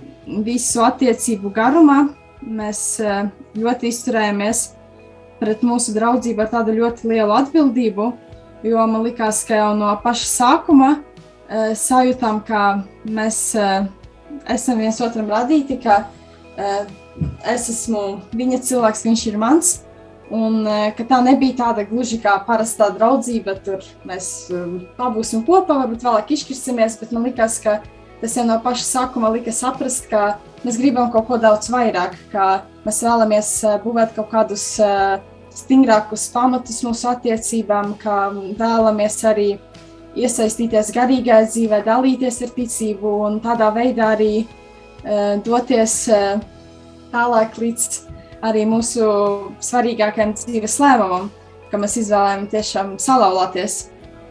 visu 0.46 0.82
attiecību 0.86 1.52
garumā 1.54 2.04
mēs 2.42 2.82
uh, 3.02 3.26
ļoti 3.58 3.90
izturējāmies 3.90 4.62
pret 5.40 5.62
mūsu 5.66 5.94
draudzību 5.94 6.42
ar 6.42 6.52
tādu 6.54 6.76
ļoti 6.80 7.10
lielu 7.12 7.34
atbildību. 7.38 8.10
Jo 8.66 8.86
man 8.90 9.04
liekas, 9.06 9.44
ka 9.46 9.60
jau 9.60 9.72
no 9.78 9.92
paša 10.02 10.30
sākuma 10.30 10.96
sajūtām, 11.46 12.40
ka 12.42 12.60
mēs 13.04 13.36
esam 14.50 14.80
viens 14.80 14.96
otram 15.04 15.28
radīti, 15.30 15.76
ka 15.78 16.00
es 17.46 17.68
esmu 17.70 18.00
viņa 18.34 18.58
cilvēks, 18.66 19.04
viņš 19.06 19.26
ir 19.30 19.36
mans. 19.38 19.68
Un 20.34 20.64
e, 20.66 20.78
ka 20.98 21.04
tā 21.06 21.20
nebija 21.22 21.54
tāda 21.60 21.84
gluži 21.86 22.18
kā 22.22 22.34
parastā 22.46 22.88
draudzība, 22.94 23.54
tur 23.62 23.84
mēs 24.08 24.48
pabūsim 24.98 25.44
kopā, 25.46 25.76
varbūt 25.84 26.02
vēlāk 26.02 26.32
izšķirsimies, 26.34 26.96
bet 26.98 27.12
man 27.14 27.28
liekas, 27.28 27.60
ka 27.62 27.78
tas 28.18 28.34
jau 28.34 28.46
no 28.48 28.56
paša 28.64 28.86
sākuma 28.88 29.30
lika 29.30 29.54
saprast, 29.54 30.08
ka 30.10 30.40
mēs 30.64 30.80
gribam 30.80 31.12
kaut 31.14 31.28
ko 31.28 31.38
daudz 31.38 31.70
vairāk, 31.70 32.16
ka 32.32 32.64
mēs 32.86 32.98
vēlamies 33.06 33.52
e, 33.62 33.76
būvēt 33.84 34.16
kaut 34.16 34.32
kādus 34.32 34.64
e, 34.82 34.90
stingrākus 35.54 36.26
pamatus 36.34 36.82
mūsu 36.82 37.06
attiecībām, 37.12 37.94
ka 38.02 38.26
vēlamies 38.58 39.20
arī 39.30 39.48
iesaistīties 40.18 40.90
garīgajā 40.96 41.46
dzīvē, 41.52 41.80
dalīties 41.86 42.42
ar 42.42 42.52
ticību 42.56 43.14
un 43.28 43.38
tādā 43.44 43.70
veidā 43.72 44.10
arī 44.16 44.32
doties 45.44 45.94
tālāk 47.12 47.58
līdz 47.60 48.05
arī 48.44 48.64
mūsu 48.68 49.06
svarīgākajam 49.64 50.34
dzīves 50.36 50.78
lēmumam, 50.82 51.30
ka 51.70 51.80
mēs 51.80 51.96
izvēlējāmies 52.02 52.52
tiešām 52.52 52.96
salauzties. 53.02 53.86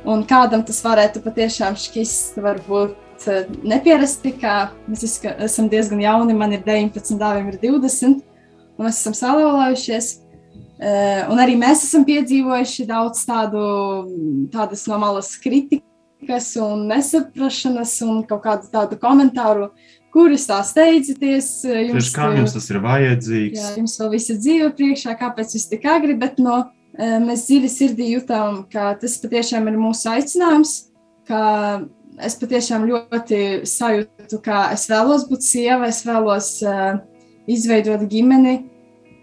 Un 0.05 0.21
kādam 0.29 0.61
tas 0.65 0.83
varētu 0.85 1.23
patiešām 1.23 1.77
šķist, 1.81 2.37
varbūt 2.43 3.25
eh, 3.31 3.47
neparasti, 3.65 4.35
kā 4.37 4.69
mēs 4.85 5.17
esam 5.33 5.69
diezgan 5.71 6.03
jauni, 6.03 6.35
man 6.37 6.53
ir 6.53 6.61
19, 6.67 7.17
dāvim 7.17 7.49
ir 7.49 7.57
20, 7.63 8.21
un 8.77 8.85
mēs 8.85 9.01
esam 9.01 9.17
salauzējušies. 9.17 10.11
Eh, 10.75 11.23
un 11.31 11.39
arī 11.39 11.55
mēs 11.57 11.87
esam 11.87 12.05
piedzīvojuši 12.05 12.85
daudz 12.89 13.23
tādu, 13.25 13.65
tādas 14.53 14.85
no 14.91 14.99
malas 15.01 15.31
kritikas 15.41 16.51
un 16.61 16.85
nesaprašanas 16.91 17.95
un 18.05 18.25
kaut 18.27 18.43
kādu 18.43 18.69
tādu 18.73 18.99
komentāru, 18.99 19.69
kuras 19.69 19.94
tā 20.47 20.61
steidzaties. 20.63 21.49
Jums, 21.65 22.13
kā 22.15 22.29
jums 22.37 22.55
tas 22.55 22.69
ir 22.71 22.79
vajadzīgs? 22.83 23.59
Jā, 23.59 23.73
jums 23.79 23.97
vēl 23.99 24.11
viss 24.15 24.31
ir 24.31 24.39
dzīve 24.39 24.71
priekšā, 24.77 25.17
kāpēc 25.19 25.55
jūs 25.57 25.67
tik 25.71 25.85
agri, 25.91 26.15
bet 26.17 26.39
no 26.39 26.63
mēs 26.95 27.47
dziļi 27.49 27.69
sirdī 27.71 28.09
jutām, 28.13 28.63
ka 28.71 28.93
tas 29.01 29.17
patiešām 29.19 29.67
ir 29.67 29.75
mūsu 29.79 30.07
aicinājums, 30.13 30.75
ka 31.27 31.41
es 32.23 32.37
patiešām 32.39 32.85
ļoti 32.87 33.41
sajūtu, 33.67 34.39
ka 34.43 34.69
es 34.75 34.87
vēlos 34.87 35.27
būt 35.27 35.43
sieva, 35.43 35.89
es 35.91 36.05
vēlos 36.07 36.51
uh, 36.63 37.01
izveidot 37.47 38.07
ģimeni. 38.09 38.55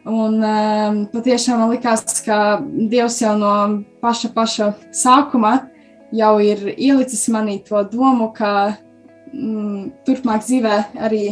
Un 0.03 0.41
um, 0.43 0.97
patiešām 1.13 1.61
man 1.63 1.71
likās, 1.71 2.03
ka 2.27 2.59
Dievs 2.91 3.21
jau 3.23 3.37
no 3.39 3.53
paša, 4.03 4.33
paša 4.35 4.73
sākuma 4.99 5.61
jau 6.13 6.33
ir 6.43 6.73
ielicis 6.75 7.29
manī 7.31 7.61
to 7.65 7.85
domu, 7.93 8.33
ka 8.35 8.75
mm, 9.33 10.05
turpmāk 10.07 10.45
dzīvē 10.47 10.77
arī 11.09 11.25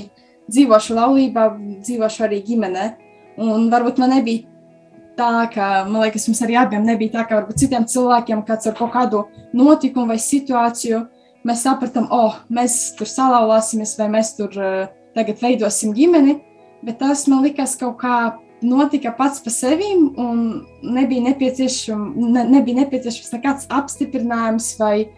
dzīvošu 0.50 0.96
laulībā, 0.98 1.46
dzīvošu 1.84 2.26
arī 2.26 2.40
ģimenē. 2.46 2.86
Un 3.40 3.68
varbūt 3.72 4.00
man 4.02 4.16
nebija 4.16 4.50
tā, 5.16 5.46
ka, 5.52 5.68
man 5.88 6.04
liekas, 6.04 6.26
mums 6.28 6.42
arī 6.44 6.58
abiem 6.60 6.84
nebija 6.86 7.18
tā, 7.18 7.24
ka 7.28 7.40
varbūt 7.40 7.62
citiem 7.62 7.86
cilvēkiem 7.88 8.44
kāds 8.48 8.68
ar 8.70 8.76
kaut 8.78 8.92
kādu 8.94 9.24
notikumu 9.56 10.12
vai 10.12 10.20
situāciju 10.20 11.04
mēs 11.46 11.64
sapratām, 11.64 12.08
oh, 12.12 12.36
mēs 12.52 12.94
tur 12.98 13.08
salauzāsimies 13.08 13.96
vai 14.00 14.10
mēs 14.12 14.34
tur 14.36 14.56
uh, 14.60 14.90
tagad 15.16 15.40
veidosim 15.40 15.94
ģimeni, 15.96 16.36
bet 16.84 17.00
tas 17.00 17.26
man 17.30 17.44
likās 17.46 17.76
kaut 17.80 17.98
kā 18.02 18.16
notika 18.60 19.12
pats 19.16 19.40
par 19.40 19.54
sevi, 19.54 19.88
un 20.20 20.42
nebija 20.82 21.30
nepieciešams, 21.30 22.16
ne, 22.36 22.44
nebija 22.56 22.82
nepieciešams 22.82 23.32
nekāds 23.36 23.68
apstiprinājums 23.72 24.74
vai 24.80 25.08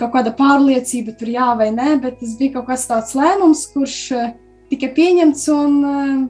kaut 0.00 0.14
kāda 0.14 0.32
pārliecība, 0.36 1.12
tur 1.18 1.28
jā 1.28 1.50
vai 1.58 1.68
nē, 1.74 1.98
bet 2.02 2.20
tas 2.22 2.38
bija 2.38 2.56
kaut 2.56 2.70
kāds 2.70 2.86
tāds 2.88 3.12
lēmums, 3.18 3.66
kurš 3.74 3.98
uh, 4.16 4.32
tika 4.72 4.88
pieņemts 4.96 5.44
un 5.52 5.76
uh, 5.84 6.24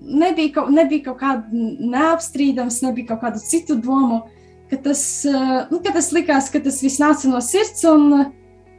nebija 0.00 0.52
kaut, 0.54 0.70
nebija 0.74 1.04
kaut 1.10 1.20
kāda 1.20 1.50
neapstrīdams, 1.52 2.82
nebija 2.84 3.12
kaut 3.12 3.24
kādu 3.24 3.42
citu 3.44 3.76
domu, 3.78 4.22
ka 4.70 4.78
tas, 4.84 5.24
eh, 5.24 5.56
nu, 5.70 5.80
ka 5.82 5.94
tas 5.94 6.10
likās, 6.14 6.50
ka 6.52 6.62
tas 6.62 6.80
viss 6.82 7.00
nāca 7.02 7.30
no 7.30 7.40
sirds 7.44 7.84
un 7.90 8.06
eh, 8.20 8.28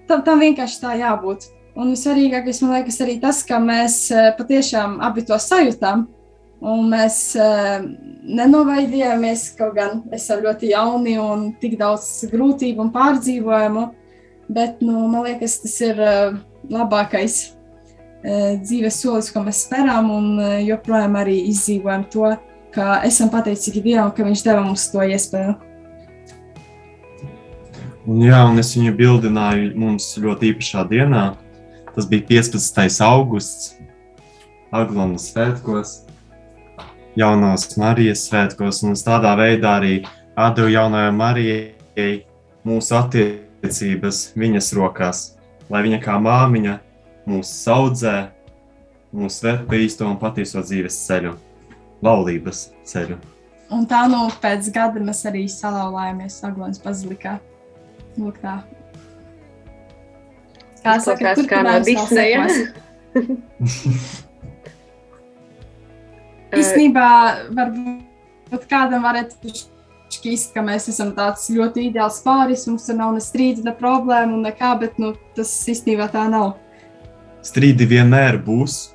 tam, 0.08 0.24
tam 0.28 0.44
vienkārši 0.44 0.82
tā 0.84 0.96
jābūt. 1.00 1.50
Un 1.80 1.94
visvarīgākais 1.94 2.60
man 2.64 2.76
liekas 2.76 3.00
arī 3.04 3.18
tas, 3.22 3.44
ka 3.48 3.60
mēs 3.64 4.04
eh, 4.12 4.32
patiešām 4.38 5.00
abi 5.04 5.26
to 5.28 5.40
sajūtām. 5.40 6.08
Un 6.62 6.92
mēs 6.92 7.16
nenovaidījāmies, 8.22 9.48
kaut 9.58 9.74
gan 9.80 10.04
esam 10.14 10.44
ļoti 10.44 10.70
jauni 10.76 11.16
un 11.18 11.48
tik 11.62 11.80
daudz 11.80 12.28
grūtību 12.30 12.86
un 12.86 12.92
pārdzīvojumu. 12.94 13.88
Bet 14.52 14.84
nu, 14.86 15.08
man 15.10 15.26
liekas, 15.26 15.58
tas 15.64 15.74
ir 15.88 16.04
labākais 16.70 17.40
Eh, 18.22 18.60
dzīves 18.62 19.00
solis, 19.02 19.32
ko 19.34 19.42
mēs 19.42 19.64
spērām, 19.66 20.12
un 20.14 20.26
eh, 20.38 20.60
joprojām 20.68 21.16
arī 21.18 21.40
izdzīvojam 21.50 22.04
to, 22.14 22.28
ka 22.70 23.00
esam 23.08 23.32
pateicīgi 23.34 23.82
Dievam, 23.82 24.12
ka 24.14 24.28
Viņš 24.28 24.44
deva 24.46 24.62
mums 24.62 24.84
to 24.94 25.02
iespēju. 25.02 25.56
Un, 28.06 28.20
jā, 28.22 28.44
un 28.46 28.62
es 28.62 28.76
viņu 28.78 28.94
bildināju 29.00 29.72
mums 29.82 30.12
ļoti 30.22 30.52
īpašā 30.52 30.86
dienā. 30.92 31.24
Tas 31.96 32.06
bija 32.12 32.28
15. 32.30 33.02
augusts, 33.08 33.74
Aglonas 34.70 35.32
svētkos, 35.34 35.98
jaunās 37.18 37.70
Marijas 37.78 38.26
svētkos, 38.28 38.82
un 38.88 38.96
tādā 38.96 39.34
veidā 39.40 39.76
arī 39.80 39.96
atdevu 40.40 40.72
jaunajai 40.72 41.14
Marijai 41.16 42.12
mūsu 42.68 42.96
attiecības 42.98 44.22
viņas 44.40 44.72
rokās, 44.78 45.24
lai 45.70 45.84
viņa 45.88 46.02
kā 46.04 46.18
māmiņa 46.22 46.78
mūs 47.30 47.52
audzē, 47.72 48.16
mūs 49.16 49.42
ved 49.44 49.66
pa 49.68 49.80
īsto 49.80 50.08
un 50.08 50.18
patieso 50.22 50.64
dzīves 50.64 50.98
ceļu, 51.08 51.36
laulības 52.06 52.70
ceļu. 52.88 53.20
Un 53.72 53.86
tā 53.88 54.04
nu 54.12 54.26
pēc 54.44 54.68
gada 54.76 55.00
mēs 55.00 55.24
arī 55.30 55.46
salauzāmies 55.52 56.42
Aglonas 56.44 56.82
bazilikā. 56.84 57.38
Lūk, 58.20 58.42
tā. 58.44 58.58
Kā 60.82 60.98
saka, 61.00 61.38
kā 61.48 61.62
no 61.64 61.78
Disneja. 61.86 62.50
Īsnībā 66.52 67.10
varbūt 67.56 68.66
kādam 68.70 69.06
varētu 69.06 69.54
šķist, 70.12 70.52
ka 70.56 70.64
mēs 70.66 70.90
esam 70.92 71.14
tāds 71.16 71.48
ļoti 71.54 71.88
ideāls 71.88 72.20
pāris, 72.26 72.66
mums 72.68 72.88
tur 72.88 72.98
nav 73.00 73.14
ne 73.16 73.22
strīda, 73.24 73.64
ne 73.70 73.74
problēma 73.78 74.42
nekā, 74.50 74.74
bet 74.82 75.00
nu, 75.00 75.14
tas 75.38 75.52
īstenībā 75.72 76.10
tā 76.12 76.26
nav. 76.32 76.58
Strīdi 77.46 77.88
vienmēr 77.90 78.38
būs. 78.44 78.92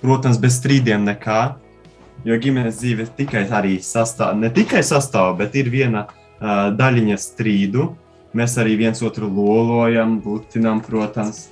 Protams, 0.00 0.40
bez 0.40 0.58
strīdiem 0.60 1.04
nekā. 1.06 1.40
Jo 2.26 2.38
ģimenes 2.40 2.80
dzīve 2.80 3.06
tikai 3.16 3.44
arī 3.54 3.76
sastāv, 3.84 4.34
ne 4.40 4.48
tikai 4.50 4.80
sastāv, 4.84 5.36
bet 5.38 5.54
ir 5.58 5.68
viena 5.70 6.06
uh, 6.08 6.72
daļiņa 6.74 7.18
strīdu. 7.22 7.90
Mēs 8.36 8.56
arī 8.60 8.74
viens 8.80 9.00
otru 9.04 9.28
lolojam, 9.30 10.18
butinam, 10.24 10.80
protams. 10.84 11.46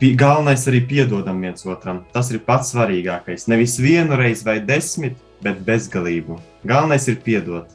Galvenais 0.00 0.62
arī 0.70 0.80
piedodam 0.86 1.40
viens 1.42 1.66
otram. 1.66 2.04
Tas 2.14 2.30
ir 2.30 2.42
pats 2.46 2.70
svarīgākais. 2.74 3.48
Nevis 3.50 3.78
vienu 3.82 4.18
reizi 4.18 4.46
vai 4.46 4.60
desmit, 4.62 5.16
bet 5.42 5.62
bezgalību. 5.66 6.38
Galvenais 6.66 7.08
ir 7.10 7.18
piedot. 7.24 7.70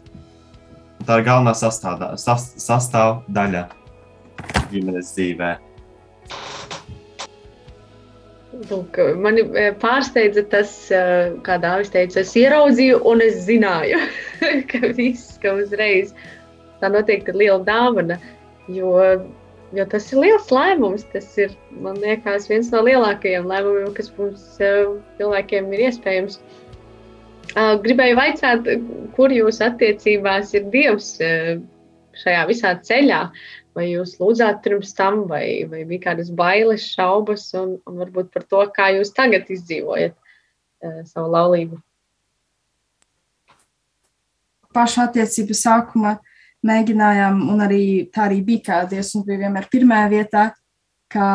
Tā 1.08 1.20
ir 1.20 1.28
galvenā 1.28 1.54
sastāvdaļa 1.56 2.18
sas, 2.20 2.50
sastāv 2.60 3.22
ģimenes 4.72 5.14
dzīvēm. 5.16 5.64
Lūk, 8.68 8.98
mani 9.22 9.44
e, 9.54 9.68
pārsteidza 9.78 10.42
tas, 10.50 10.72
e, 10.90 11.02
kā 11.46 11.60
Dāvis 11.62 11.92
teica, 11.94 12.24
es 12.24 12.32
ieraudzīju 12.40 13.04
un 13.06 13.22
es 13.22 13.44
zināju, 13.46 14.00
ka 14.72 14.82
viss, 14.98 15.36
ka 15.44 15.54
uzreiz 15.60 16.16
tā 16.82 16.90
noteikti 16.90 17.34
ir 17.34 17.38
liela 17.44 17.60
dāvana, 17.68 18.18
jo, 18.74 18.96
jo 19.76 19.86
tas 19.92 20.08
ir 20.14 20.22
liels 20.24 20.52
lēmums. 20.54 21.06
Tas 21.14 21.30
ir, 21.42 21.54
liekas, 21.82 22.48
viens 22.52 22.72
no 22.72 22.84
lielākajiem 22.88 23.48
lēmumiem, 23.50 23.92
kas 23.98 24.12
mums 24.18 24.46
e, 24.62 24.74
cilvēkiem 25.20 25.72
ir 25.74 25.88
iespējams. 25.90 26.40
Gribēju 27.58 28.18
vaicāt, 28.20 28.68
kur 29.16 29.34
jūsu 29.34 29.64
attiecībās 29.66 30.52
ir 30.54 30.68
Dievs 30.74 31.16
šajā 32.22 32.44
visā 32.50 32.74
ceļā? 32.86 33.22
vai 33.78 33.92
jūs 33.92 34.16
lūdzāt 34.18 34.64
pirms 34.66 34.94
tam, 34.98 35.26
vai, 35.30 35.68
vai 35.70 35.84
bija 35.88 36.10
kādas 36.10 36.32
bailes, 36.34 36.86
šaubas, 36.96 37.46
un, 37.58 37.76
un 37.86 38.00
varbūt 38.02 38.32
par 38.34 38.46
to, 38.50 38.64
kā 38.74 38.90
jūs 38.96 39.14
tagad 39.16 39.50
izdzīvojat 39.54 40.16
uh, 40.16 41.04
savu 41.06 41.30
laulību. 41.36 41.78
Pašu 44.74 45.04
attiecību 45.06 45.58
sākuma 45.58 46.18
mēģinājām, 46.66 47.44
un 47.52 47.62
arī 47.64 47.84
tā 48.14 48.26
arī 48.28 48.42
bija, 48.46 48.64
ka 48.66 48.82
Dievs 48.90 49.14
mums 49.16 49.28
bija 49.28 49.46
vienmēr 49.46 49.70
pirmajā 49.72 50.10
vietā, 50.14 50.44
ka 51.12 51.28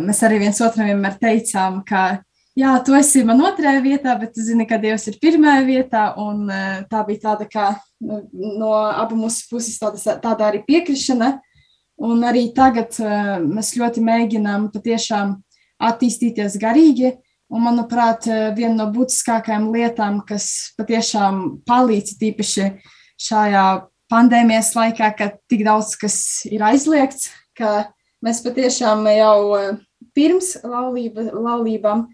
mēs 0.00 0.22
arī 0.26 0.42
viens 0.44 0.60
otram 0.64 0.90
vienmēr 0.90 1.16
teicām, 1.20 1.80
ka 1.86 2.04
jā, 2.58 2.74
tu 2.86 2.94
esi 2.98 3.24
man 3.26 3.42
otrajā 3.44 3.80
vietā, 3.84 4.14
bet 4.20 4.34
tu 4.36 4.44
zini, 4.44 4.66
ka 4.68 4.78
Dievs 4.82 5.08
ir 5.10 5.18
pirmajā 5.22 5.64
vietā, 5.66 6.04
un 6.20 6.46
tā 6.90 7.02
bija 7.08 7.30
tāda 7.30 7.48
kā 7.50 7.72
no 8.00 8.74
abu 8.90 9.18
mūsu 9.18 9.48
puses 9.50 9.80
tāda, 9.80 10.18
tāda 10.22 10.50
arī 10.50 10.62
piekrišana. 10.66 11.38
Un 12.04 12.24
arī 12.26 12.48
tagad 12.54 12.96
mēs 13.46 13.76
ļoti 13.78 14.02
mēģinām 14.02 14.66
patiešām 14.74 15.36
attīstīties 15.78 16.56
garīgi. 16.58 17.12
Un, 17.54 17.62
manuprāt, 17.62 18.26
viena 18.56 18.74
no 18.80 18.88
būtiskākajām 18.90 19.68
lietām, 19.70 20.16
kas 20.26 20.74
patiešām 20.78 21.60
palīdz 21.68 22.16
tīpaši 22.18 22.70
šajā 23.20 23.66
pandēmijas 24.14 24.70
laikā, 24.78 25.10
kad 25.18 25.40
tik 25.50 25.66
daudz 25.66 25.96
kas 25.98 26.16
ir 26.46 26.62
aizliegts, 26.64 27.32
ka 27.58 27.90
mēs 28.24 28.40
patiešām 28.44 29.04
jau 29.10 29.38
pirms 30.14 30.54
laulība, 30.62 31.26
laulībām 31.34 32.06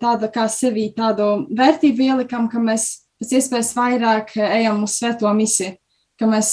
tādu 0.00 0.32
kā 0.32 0.48
sevi 0.50 0.88
tādu 0.96 1.46
vērtību 1.52 2.08
ielikam, 2.08 2.48
ka 2.50 2.62
mēs 2.62 2.88
pēc 3.20 3.36
iespējas 3.36 3.74
vairāk 3.76 4.34
eh, 4.38 4.56
ejam 4.62 4.82
uz 4.86 4.96
svēto 4.98 5.30
misiju, 5.36 5.76
ka 6.20 6.28
mēs 6.28 6.50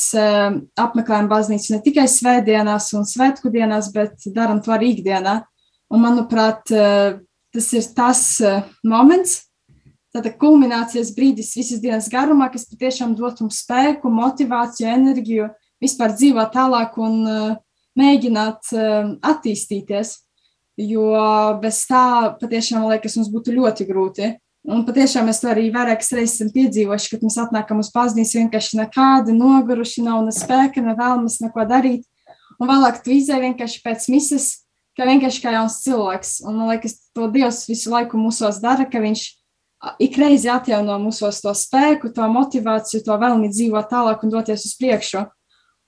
apmeklējam 0.80 1.27
baznīcu 1.27 1.73
ne 1.73 1.82
tikai 1.84 2.06
svētdienās 2.08 2.86
un 2.95 3.03
svētku 3.08 3.51
dienās, 3.51 3.89
bet 3.91 4.23
darām 4.32 4.62
to 4.63 4.71
arī 4.71 4.93
ikdienā. 4.93 5.41
Un, 5.91 6.03
manuprāt, 6.06 6.71
tas 6.71 7.67
ir 7.75 7.89
tas 7.95 8.21
moments, 8.88 9.41
tāda 10.17 10.34
kulminācijas 10.41 11.13
brīdis 11.13 11.53
visas 11.58 11.82
dienas 11.84 12.10
garumā, 12.10 12.49
kas 12.49 12.65
patiešām 12.69 13.13
dot 13.17 13.43
mums 13.43 13.62
spēku, 13.62 14.10
motivāciju, 14.10 14.89
enerģiju, 14.89 15.49
vispār 15.84 16.15
dzīvot 16.17 16.53
tālāk 16.56 16.97
un 16.97 17.19
uh, 17.21 17.53
mēģināt 17.97 18.73
uh, 18.73 19.13
attīstīties. 19.21 20.17
Jo 20.77 21.13
bez 21.62 21.86
tā 21.89 22.34
patiešām, 22.38 22.86
liekas, 22.91 23.15
mums 23.17 23.32
būtu 23.34 23.56
ļoti 23.56 23.88
grūti. 23.89 24.34
Un 24.67 24.84
patiešām 24.86 25.30
mēs 25.30 25.39
to 25.41 25.49
arī 25.49 25.69
vairākas 25.73 26.12
reizes 26.13 26.36
esam 26.36 26.51
piedzīvojuši, 26.53 27.10
kad 27.13 27.23
mēs 27.23 27.38
atnākam 27.39 27.80
uz 27.82 27.89
paznīs 27.93 28.36
vienkārši 28.36 28.82
nekādi 28.82 29.34
noguruši, 29.38 30.03
nav 30.06 30.25
ne 30.25 30.34
spēka, 30.36 30.84
ne 30.84 30.93
vēlmes 30.97 31.39
neko 31.45 31.65
darīt. 31.69 32.03
Un 32.60 32.69
vēlāk 32.69 32.99
tu 33.06 33.13
izēji 33.15 33.45
vienkārši 33.45 33.82
pēc 33.86 34.10
misijas, 34.12 34.49
kā 34.97 35.08
vienkārši 35.08 35.41
kā 35.45 35.53
jauns 35.56 35.80
cilvēks. 35.86 36.34
Un 36.45 36.60
man 36.60 36.73
liekas, 36.73 36.97
to 37.15 37.30
Dievs 37.32 37.63
visu 37.69 37.93
laiku 37.93 38.19
mūsos 38.19 38.60
dara, 38.62 38.86
ka 38.89 39.01
viņš 39.01 39.23
ik 40.02 40.18
reizi 40.18 40.50
atjauno 40.50 40.98
mūsos 41.02 41.42
to 41.44 41.54
spēku, 41.56 42.12
to 42.13 42.28
motivāciju, 42.32 43.04
to 43.06 43.18
vēlmi 43.22 43.52
dzīvot 43.54 43.90
tālāk 43.92 44.24
un 44.26 44.34
doties 44.34 44.66
uz 44.66 44.78
priekšu. 44.80 45.26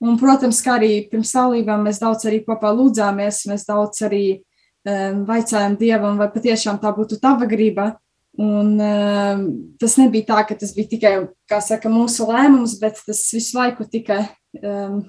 Un, 0.00 0.16
protams, 0.20 0.62
kā 0.64 0.78
arī 0.78 0.92
pirms 1.10 1.34
laulībām 1.36 1.82
mēs 1.84 2.00
daudz 2.00 2.24
arī 2.28 2.40
kopā 2.46 2.70
lūdzāmies, 2.72 3.42
mēs 3.50 3.66
daudz 3.68 4.00
arī 4.06 4.24
um, 4.38 5.26
vaicājām 5.28 5.76
Dievam, 5.80 6.16
vai 6.20 6.30
patiešām 6.32 6.80
tā 6.80 6.94
būtu 6.96 7.20
tava 7.20 7.48
griba. 7.50 7.92
Un, 8.40 8.76
um, 8.80 9.46
tas 9.76 9.98
nebija 10.00 10.30
tā, 10.30 10.44
ka 10.48 10.56
tas 10.56 10.72
bija 10.72 10.88
tikai 10.94 11.14
saka, 11.60 11.90
mūsu 11.92 12.30
lēmums, 12.30 12.78
bet 12.80 13.02
tas 13.04 13.20
visu 13.34 13.58
laiku 13.58 13.84
tika 13.90 14.22
um, 14.62 15.02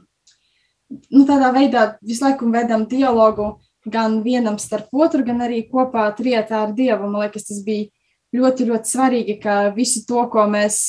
nu, 1.13 1.23
tādā 1.29 1.53
veidā, 1.55 1.85
visu 2.03 2.25
laiku 2.25 2.49
vedam 2.51 2.83
dialogu 2.89 3.53
gan 3.87 4.19
vienam 4.25 4.59
starp 4.61 4.91
otru, 4.91 5.23
gan 5.25 5.45
arī 5.45 5.63
kopā 5.69 6.09
trietā 6.17 6.65
ar 6.65 6.75
Dievu. 6.75 7.07
Man 7.07 7.23
liekas, 7.23 7.47
tas 7.47 7.63
bija 7.65 7.87
ļoti, 8.35 8.67
ļoti 8.69 8.91
svarīgi, 8.93 9.37
ka 9.43 9.57
visu 9.75 10.05
to, 10.07 10.23
ko 10.31 10.45
mēs 10.51 10.87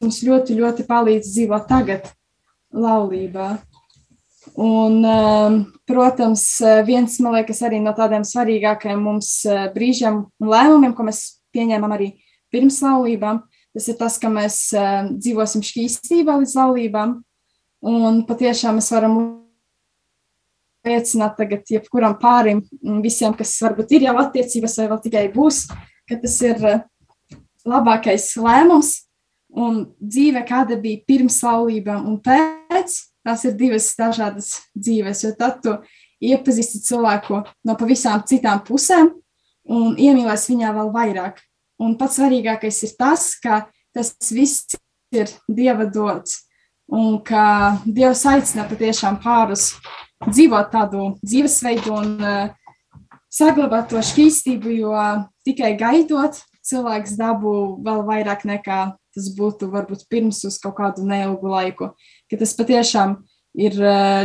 mums 0.00 0.20
ļoti, 0.24 0.56
ļoti 0.60 0.86
palīdz 0.88 1.32
dzīvot 1.34 1.68
tagad, 1.68 2.08
laulībā. 2.72 3.50
Un, 4.60 5.02
um, 5.04 5.58
protams, 5.86 6.44
viens 6.86 7.18
liekas, 7.20 7.60
arī 7.66 7.80
no 7.82 7.92
tādiem 7.96 8.24
svarīgākajiem 8.26 9.02
mums 9.04 9.32
brīžiem 9.74 10.22
un 10.40 10.52
lēmumiem, 10.52 10.94
ko 10.96 11.06
mēs 11.06 11.22
pieņēmām 11.54 11.92
arī 11.94 12.12
pirms 12.50 12.80
laulībām, 12.82 13.42
tas 13.76 13.88
ir 13.92 13.98
tas, 14.00 14.16
ka 14.18 14.30
mēs 14.32 14.62
dzīvosim 15.12 15.64
šķīstībā 15.66 16.40
līdz 16.40 16.56
laulībām. 16.58 17.20
Un 17.90 18.24
patiešām 18.28 18.76
mēs 18.76 18.90
varam 18.92 19.14
liecināt 20.86 21.36
tagad 21.38 21.68
jebkuram 21.68 22.16
pārim, 22.20 22.62
visiem, 23.04 23.34
kas 23.36 23.56
varbūt 23.62 23.96
ir 23.96 24.08
jau 24.08 24.16
attiecības 24.22 24.78
vai 24.80 24.88
vēl 24.92 25.00
tikai 25.04 25.24
būs, 25.34 25.66
ka 26.08 26.18
tas 26.22 26.36
ir 26.46 26.60
uh, 26.64 26.82
labākais 27.68 28.32
lēmums. 28.40 28.96
Un 29.50 29.80
dzīve, 29.98 30.44
kāda 30.46 30.76
bija 30.78 31.02
pirms 31.10 31.40
laulībām 31.42 32.04
un 32.06 32.20
pēc, 32.22 32.92
tās 33.26 33.42
ir 33.48 33.56
divas 33.58 33.88
dažādas 33.98 34.52
dzīves, 34.78 35.24
jo 35.24 35.32
tad 35.38 35.56
tu 35.64 35.72
iepazīsti 36.22 36.84
cilvēku 36.86 37.40
no 37.66 37.74
pavisam 37.80 38.22
citām 38.30 38.62
pusēm 38.62 39.10
un 39.70 39.96
iemīlēs 39.98 40.46
viņā 40.52 40.70
vēl 40.76 40.92
vairāk. 40.94 41.42
Un 41.82 41.96
pats 41.98 42.20
svarīgākais 42.20 42.78
ir 42.86 42.94
tas, 43.00 43.32
ka 43.42 43.64
tas 43.96 44.14
viss 44.30 44.76
ir 45.10 45.32
Dieva 45.48 45.88
dots 45.90 46.44
un 46.90 47.18
ka 47.26 47.80
Dievs 47.86 48.22
aicina 48.30 48.68
patiešām 48.70 49.18
pārus 49.22 49.72
dzīvot 50.26 50.72
tādu 50.72 51.10
dzīvesveidu 51.24 51.96
un 51.96 52.14
uh, 52.20 52.52
saglabāt 53.30 53.90
to 53.92 54.02
šķīstību, 54.04 54.72
jo 54.82 54.94
tikai 55.46 55.74
gaidot, 55.80 56.40
cilvēks 56.66 57.16
dabū 57.18 57.54
vēl 57.84 58.02
vairāk 58.08 58.44
nekā 58.48 58.80
tas 59.14 59.30
būtu 59.34 59.70
varbūt 59.72 60.06
pirms 60.10 60.42
uz 60.46 60.58
kaut 60.62 60.76
kādu 60.78 61.04
neilgu 61.06 61.50
laiku. 61.50 61.92
Ka 62.30 62.38
tas 62.40 62.54
patiešām 62.58 63.16
ir 63.58 63.74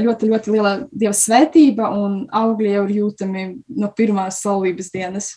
ļoti, 0.06 0.30
ļoti 0.30 0.54
liela 0.54 0.76
dieva 0.92 1.16
svētība 1.18 1.90
un 1.98 2.26
augļi 2.30 2.76
jau 2.76 2.84
ir 2.86 2.94
jūtami 3.00 3.48
no 3.82 3.90
pirmās 3.98 4.44
laulības 4.46 4.92
dienas. 4.94 5.32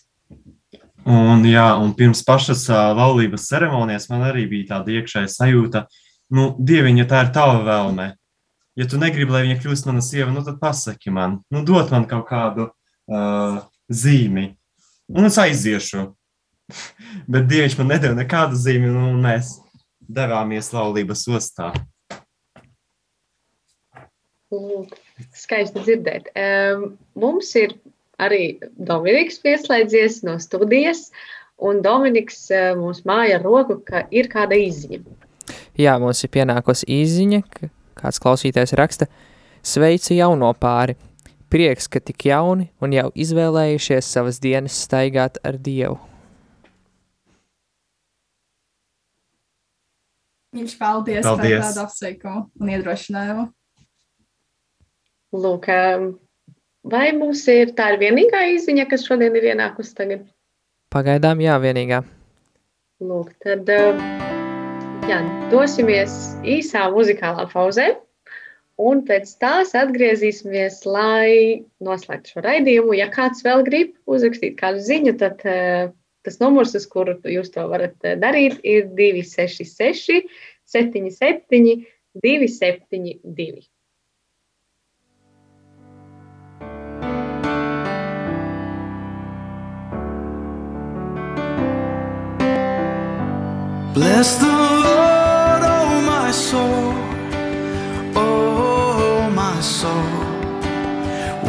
Un, 1.09 1.45
jā, 1.49 1.71
un 1.81 1.95
pirms 1.97 2.21
pašas 2.27 2.67
laulības 2.69 3.47
ceremonijas 3.49 4.11
man 4.11 4.27
arī 4.29 4.45
bija 4.51 4.75
tāda 4.75 4.99
iekšēja 4.99 5.31
sajūta, 5.33 5.87
nu, 6.37 6.51
dieviņa, 6.61 7.07
tā 7.09 7.23
ir 7.25 7.31
tava 7.33 7.63
vēlme. 7.65 8.11
Ja 8.79 8.87
tu 8.87 8.95
negribi, 8.95 9.33
lai 9.35 9.41
viņa 9.43 9.57
kļūst 9.59 9.89
mana 9.89 9.99
sieva, 10.07 10.31
nu, 10.31 10.39
tad 10.47 10.61
pasaki 10.63 11.11
man, 11.11 11.41
nu, 11.51 11.65
dod 11.67 11.89
man 11.91 12.05
kaut 12.07 12.29
kādu 12.29 12.69
uh, 12.71 13.57
zīmi, 13.91 14.53
un 15.11 15.27
es 15.27 15.39
aiziešu. 15.43 16.05
Bet 17.33 17.49
Dievs 17.51 17.75
man 17.81 17.89
nedēļa 17.91 18.21
nekādu 18.21 18.55
zīmi, 18.55 18.93
un 18.95 19.17
mēs 19.25 19.57
devāmies 19.99 20.71
laulības 20.71 21.25
ostā. 21.35 21.73
Lūk, 24.55 24.93
skaisti 25.35 25.83
dzirdēt. 25.83 26.31
Um, 26.39 26.85
mums 27.19 27.51
ir 27.59 27.75
arī 28.23 28.61
Dominiks 28.79 29.41
pieslēdzies 29.43 30.21
no 30.29 30.37
studijas, 30.39 31.09
un 31.59 31.83
Dominiks 31.83 32.45
uh, 32.55 32.77
mums 32.79 33.03
māja 33.11 33.41
ar 33.41 33.45
roku, 33.49 33.81
ka 33.83 34.05
ir 34.15 34.31
kāda 34.31 34.61
izziņa. 34.69 35.03
Jā, 35.83 35.97
mums 35.99 36.23
ir 36.23 36.31
pienākusi 36.39 36.87
izziņa, 37.01 37.43
ka 37.57 37.73
kāds 37.99 38.21
klausītājs 38.23 38.77
raksta, 38.79 39.09
sveicu 39.67 40.17
jauno 40.17 40.53
pāri. 40.55 40.97
Prieks, 41.49 41.89
ka 41.89 42.01
tik 42.05 42.27
jauni 42.29 42.69
un 42.85 42.93
jau 42.93 43.09
izvēlējušies 43.17 44.11
savas 44.13 44.41
dienas 44.43 44.77
staigāt 44.85 45.41
ar 45.49 45.57
Dievu. 45.57 45.97
Viņš 50.59 50.75
paldies, 50.81 51.25
Paldies. 51.25 51.61
par 51.61 51.67
tādu 51.67 51.83
apsveikumu 51.85 52.45
un 52.61 52.73
iedrošinājumu. 52.73 53.45
Lūk, 55.37 55.69
vai 56.89 57.05
mums 57.17 57.45
ir 57.53 57.75
tā 57.77 57.93
ir 57.95 58.01
vienīgā 58.01 58.47
izziņa, 58.55 58.89
kas 58.89 59.05
šodien 59.05 59.37
ir 59.37 59.51
ienākusi 59.53 59.95
tagad? 59.97 60.25
Pagaidām 60.93 61.45
jā, 61.45 61.59
vienīgā. 61.61 62.01
Lūk, 63.05 63.37
tad 63.45 63.69
um, 63.77 64.38
jā, 65.09 65.19
dosimies 65.49 66.13
īsā 66.45 66.89
muzikālā 66.93 67.47
pauzē, 67.49 67.87
un 68.79 69.01
pēc 69.09 69.31
tās 69.41 69.73
atgriezīsimies, 69.79 70.83
lai 70.85 71.65
noslēgtu 71.85 72.35
šo 72.35 72.45
raidījumu. 72.45 72.97
Ja 72.99 73.09
kāds 73.13 73.41
vēl 73.47 73.65
grib 73.67 73.95
uzrakstīt 74.11 74.59
kādu 74.61 74.85
ziņu, 74.85 75.17
tad 75.23 75.41
uh, 75.49 75.89
tas 76.27 76.39
numurs, 76.43 76.77
uz 76.77 76.85
kuru 76.91 77.17
jūs 77.25 77.49
to 77.55 77.65
varat 77.71 77.97
uh, 78.05 78.19
darīt, 78.21 78.61
ir 78.63 78.93
266 78.99 80.29
77 80.69 81.87
272. 82.21 83.67
Bless 93.99 94.37
the 94.37 94.88
soul. 99.81 100.11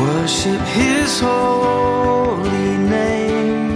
Worship 0.03 0.61
His 0.79 1.11
holy 1.19 2.71
name. 2.97 3.71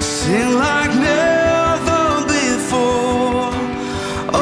Sing 0.00 0.50
like 0.64 0.92
never 1.10 2.06
before, 2.36 3.52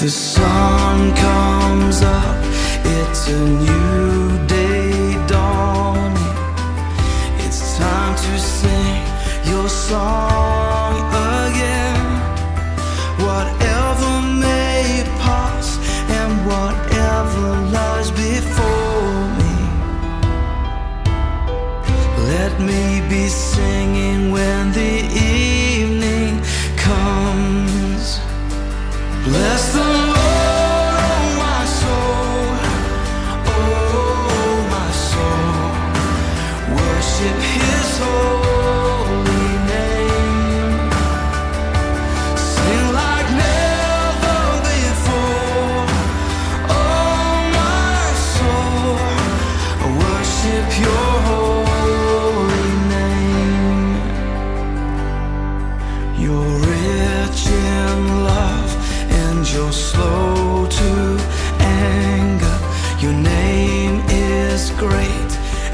The 0.00 0.10
sun 0.34 0.98
comes 1.26 1.98
up, 2.02 2.38
it's 2.98 3.22
a 3.28 3.38
new 3.64 3.81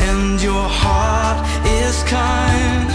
and 0.09 0.41
your 0.41 0.69
heart 0.83 1.39
is 1.83 2.03
kind. 2.05 2.89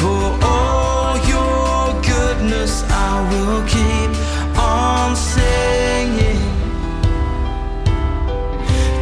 For 0.00 0.24
all 0.52 1.16
your 1.34 1.78
goodness, 2.12 2.72
I 3.08 3.12
will 3.30 3.62
keep 3.76 4.10
on 4.58 5.16
singing. 5.16 6.44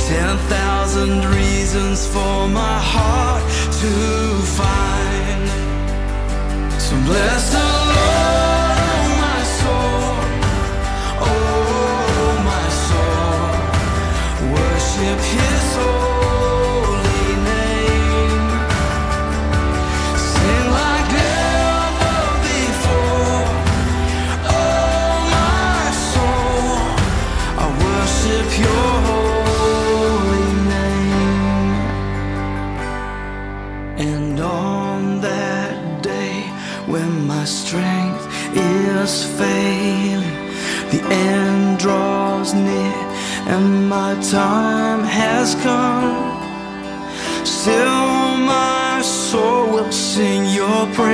Ten 0.09 0.37
thousand 0.53 1.25
reasons 1.37 2.07
for 2.15 2.49
my 2.63 2.79
heart 2.93 3.43
to 3.81 3.93
find. 4.59 5.45
So 6.81 6.95
bless 7.09 7.43
the 7.53 7.74
time 44.31 45.05
has 45.05 45.55
come. 45.57 46.41
Still, 47.45 48.37
my 48.39 49.03
soul 49.03 49.71
will 49.73 49.93
sing 49.93 50.47
your 50.47 50.87
praise 50.95 51.14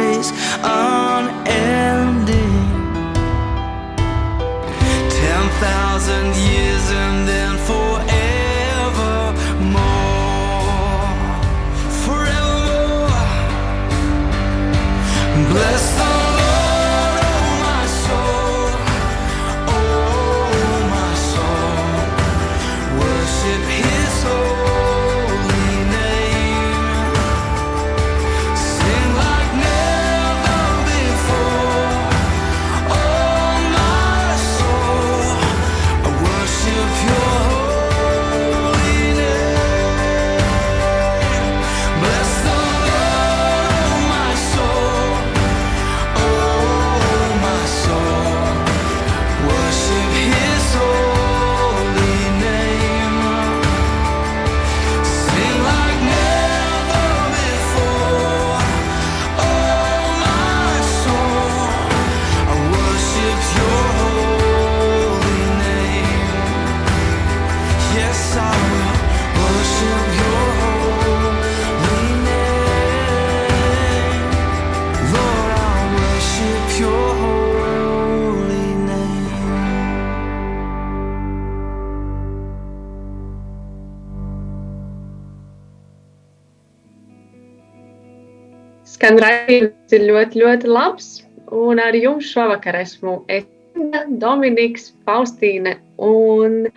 raidījums 89.51 89.95
ir 89.95 90.07
ļoti, 90.07 90.41
ļoti 90.41 90.71
labs. 90.71 91.09
Un 91.51 91.81
ar 91.83 91.97
jums 91.99 92.29
šovakar 92.31 92.79
esmu 92.79 93.21
Esma, 93.31 94.05
Dominiks, 94.23 94.93
Faustīne 95.07 95.77
un 95.99 96.69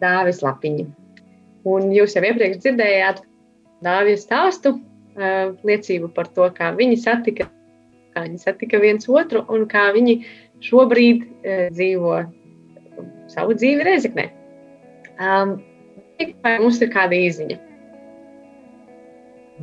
Dāvis 0.00 0.40
Lapiņa. 0.44 0.86
Un 1.68 1.92
jūs 1.92 2.16
jau 2.16 2.24
iepriekš 2.24 2.62
dzirdējāt 2.62 3.20
Dāvija 3.84 4.20
stāstu, 4.20 4.78
liecību 5.64 6.08
par 6.16 6.30
to, 6.32 6.48
kā 6.56 6.72
viņi 6.76 6.96
satika, 7.02 7.48
kā 8.14 8.24
viņi 8.24 8.40
satika 8.40 8.80
viens 8.80 9.08
otru 9.08 9.44
un 9.52 9.68
kā 9.68 9.90
viņi 9.94 10.16
šobrīd 10.64 11.26
dzīvo 11.76 12.16
savu 13.32 13.56
dzīvi 13.58 13.84
Reizeknē. 13.84 14.26
Um, 15.20 15.58
vai 16.42 16.56
mums 16.62 16.80
ir 16.82 16.90
kāda 16.94 17.16
īziņa? 17.16 17.60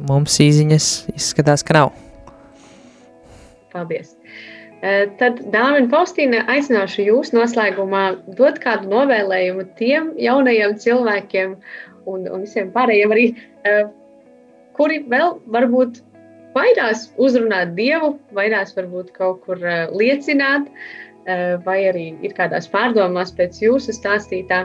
Mums 0.08 0.38
īziņas 0.40 0.94
izskatās, 1.18 1.66
ka 1.68 1.76
nav. 1.76 2.11
Paldies! 3.72 4.16
Eh, 4.82 5.06
Tad, 5.20 5.44
Dāvina 5.54 5.90
Faustīna, 5.92 6.42
aicināšu 6.50 7.06
jūs 7.06 7.34
noslēgumā 7.36 8.04
dot 8.40 8.58
kādu 8.64 8.90
novēlējumu 8.90 9.68
tiem 9.78 10.12
jaunajiem 10.18 10.78
cilvēkiem 10.82 11.58
un, 12.10 12.26
un 12.26 12.46
visiem 12.48 12.72
pārējiem 12.74 13.14
arī, 13.14 13.28
eh, 13.70 13.84
kuri 14.78 15.04
vēl 15.12 15.38
varbūt 15.54 16.02
vairās 16.56 17.12
uzrunāt 17.22 17.76
Dievu, 17.78 18.16
vairās 18.36 18.74
varbūt 18.78 19.14
kaut 19.18 19.46
kur 19.46 19.62
eh, 19.62 19.88
liecināt, 19.94 20.70
vai 21.62 21.76
arī 21.86 22.08
ir 22.26 22.32
kādās 22.34 22.66
pārdomās 22.66 23.30
pēc 23.38 23.60
jūsu 23.62 23.94
stāstītā. 23.94 24.64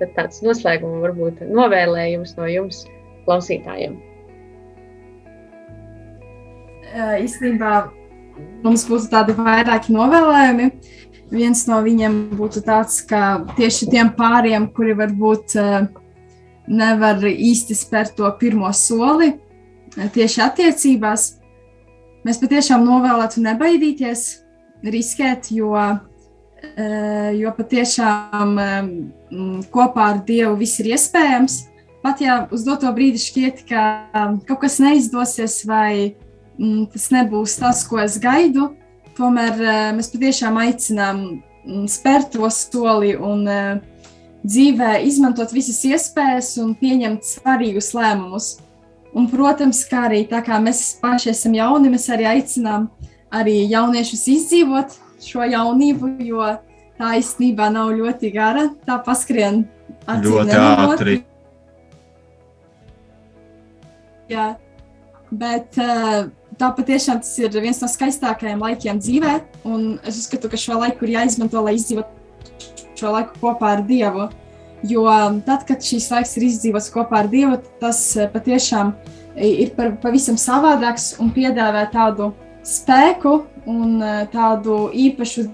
Tad 0.00 0.16
tāds 0.16 0.40
noslēguma 0.42 0.98
varbūt 1.04 1.44
novēlējums 1.46 2.34
no 2.40 2.48
jums 2.50 2.80
klausītājiem. 3.22 4.00
Eh, 6.92 7.22
Īstenībā 7.24 7.76
mums 8.62 8.84
būtu 8.88 9.10
tādi 9.12 9.34
vairāki 9.36 9.94
novēlējumi. 9.94 10.68
Viens 11.32 11.64
no 11.68 11.78
viņiem 11.84 12.16
būtu 12.36 12.60
tāds, 12.66 13.00
ka 13.08 13.42
tieši 13.56 13.88
tiem 13.92 14.12
pāriem, 14.16 14.68
kuri 14.76 14.92
varbūt 14.98 15.56
eh, 15.56 15.86
nevar 16.68 17.24
īsti 17.24 17.76
spērt 17.76 18.18
to 18.18 18.28
pirmo 18.40 18.68
soli 18.76 19.32
eh, 19.32 20.10
tieši 20.12 20.42
attiecībās, 20.44 21.28
mēs 22.28 22.40
patiešām 22.42 22.84
novēlētu 22.84 23.42
nebaidīties, 23.46 24.26
riskēt, 24.84 25.48
jo, 25.56 25.72
eh, 25.80 27.30
jo 27.38 27.54
patiešām 27.56 28.58
kopā 29.72 30.08
ar 30.12 30.24
Dievu 30.26 30.58
viss 30.60 30.82
ir 30.84 30.92
iespējams. 30.92 31.62
Pat 32.02 32.20
ja 32.20 32.42
uz 32.52 32.66
doto 32.66 32.90
brīdi 32.92 33.20
šķiet, 33.22 33.64
ka 33.70 33.82
kaut 34.44 34.58
kas 34.66 34.80
neizdosies 34.82 35.60
vai 35.64 35.92
mm, 36.10 36.31
tas 36.92 37.08
nebūs 37.14 37.56
tas, 37.60 37.82
ko 37.88 38.00
es 38.02 38.18
gaidu, 38.22 38.72
tomēr 39.18 39.62
eh, 39.62 39.86
mēs 39.96 40.10
patiešām 40.12 40.58
aicinām 40.62 41.22
mm, 41.28 41.86
spērt 41.90 42.32
to 42.36 42.48
soli 42.54 43.14
un 43.16 43.46
eh, 43.50 43.80
dzīvē 44.42 44.96
izmantot 45.06 45.52
visas 45.54 45.82
iespējas 45.86 46.56
un 46.62 46.74
pieņemt 46.78 47.26
svarīgus 47.26 47.92
lēmumus. 47.96 48.52
Un, 49.12 49.26
protams, 49.28 49.82
kā 49.90 50.06
arī 50.08 50.22
tā 50.28 50.40
kā 50.44 50.56
mēs 50.62 50.96
paši 51.02 51.34
esam 51.34 51.52
jauni, 51.58 51.90
mēs 51.92 52.08
arī 52.14 52.30
aicinām 52.30 52.88
arī 53.32 53.58
jauniešus 53.68 54.24
izdzīvot 54.32 54.96
šo 55.22 55.44
jaunību, 55.52 56.14
jo 56.24 56.46
tā 56.96 57.12
īstenībā 57.20 57.68
nav 57.74 57.92
ļoti 57.98 58.32
gara. 58.32 58.70
Tā 58.86 58.96
paskrien 59.04 59.66
Ļoti 60.08 60.56
ātri. 60.58 61.18
Jā, 64.32 64.46
bet 65.30 65.76
uh, 65.82 66.30
tā 66.62 66.70
patiešām 66.76 67.20
tas 67.22 67.32
ir 67.42 67.50
viens 67.62 67.80
no 67.82 67.88
skaistākajiem 67.90 68.62
laikiem 68.62 69.00
dzīvē. 69.02 69.32
Es 70.06 70.20
uzskatu, 70.20 70.50
ka 70.52 70.60
šo 70.60 70.78
laiku 70.78 71.08
ir 71.08 71.16
jāizmanto, 71.16 71.58
lai 71.64 71.74
izdzīvotu 71.78 72.22
šo 72.98 73.10
laiku 73.16 73.40
kopā 73.42 73.74
ar 73.78 73.82
Dievu. 73.86 74.28
Jo 74.86 75.06
tad, 75.46 75.66
kad 75.66 75.82
šīs 75.82 76.08
laiks 76.10 76.36
ir 76.38 76.46
izdzīvots 76.48 76.90
kopā 76.94 77.22
ar 77.22 77.28
Dievu, 77.30 77.58
tas 77.82 77.98
eh, 78.16 78.30
patiešām 78.30 78.94
ir 79.38 79.70
pavisam 80.02 80.36
savādāks 80.38 81.14
un 81.22 81.30
piedāvā 81.34 81.84
tādu 81.92 82.32
spēku 82.66 83.44
un 83.70 84.02
eh, 84.02 84.26
tādu 84.32 84.90
īpašu 84.90 85.46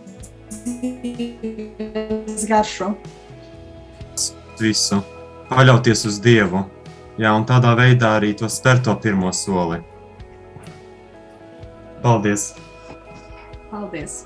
dzīves 0.65 2.49
garšu. 2.49 2.87
Visu. 4.59 5.03
Paļauties 5.49 6.05
uz 6.09 6.19
Dievu. 6.21 6.65
Jā, 7.19 7.33
un 7.35 7.45
tādā 7.49 7.73
veidā 7.79 8.17
arī 8.19 8.35
to 8.37 8.49
spēr 8.53 8.83
to 8.85 8.95
pirmo 9.01 9.33
soli. 9.35 9.81
Paldies! 12.03 12.53
Paldies! 13.71 14.21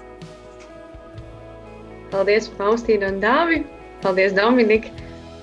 Paldies, 2.12 2.50
Faustīna 2.58 3.08
un 3.14 3.20
Dāvi! 3.22 3.62
Paldies, 4.02 4.34
Dominika, 4.36 4.90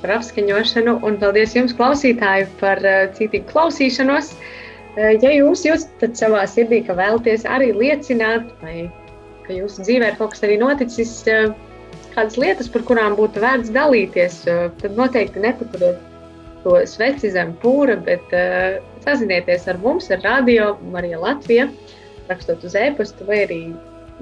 par 0.02 0.14
apskaņošanu, 0.20 1.00
un 1.08 1.18
paldies 1.22 1.56
jums, 1.58 1.74
klausītāji, 1.78 2.46
par 2.60 2.82
uh, 2.86 3.08
citīgu 3.18 3.50
klausīšanos. 3.50 4.34
Uh, 4.36 5.16
ja 5.24 5.32
jūs 5.34 5.66
jūtat 5.66 6.20
savā 6.20 6.44
sirdī, 6.50 6.84
ka 6.86 6.98
vēlaties 7.00 7.48
arī 7.50 7.72
liecināt, 7.76 8.52
vai 8.62 8.90
ka 9.48 9.58
jūsu 9.58 9.88
dzīvē 9.88 10.12
ir 10.12 10.20
kaut 10.20 10.36
kas 10.36 10.46
arī 10.46 10.60
noticis, 10.62 11.16
uh, 11.32 11.50
kādas 12.14 12.38
lietas, 12.42 12.70
par 12.70 12.86
kurām 12.86 13.18
būtu 13.18 13.42
vērts 13.42 13.74
dalīties, 13.74 14.42
tad 14.82 14.98
noteikti 14.98 15.42
nepaturiet 15.42 16.02
to 16.64 16.76
sveci 16.90 17.32
zem 17.32 17.54
pūra, 17.62 17.96
bet 18.06 18.36
uh, 18.36 18.82
sazinieties 19.06 19.68
ar 19.72 19.80
mums, 19.82 20.10
ar 20.14 20.22
Radio 20.26 20.74
Marija 20.94 21.22
Latvija, 21.22 21.70
rakstot 22.30 22.64
uz 22.68 22.78
e-pastu 22.78 23.28
vai 23.30 23.44
arī, 23.46 23.60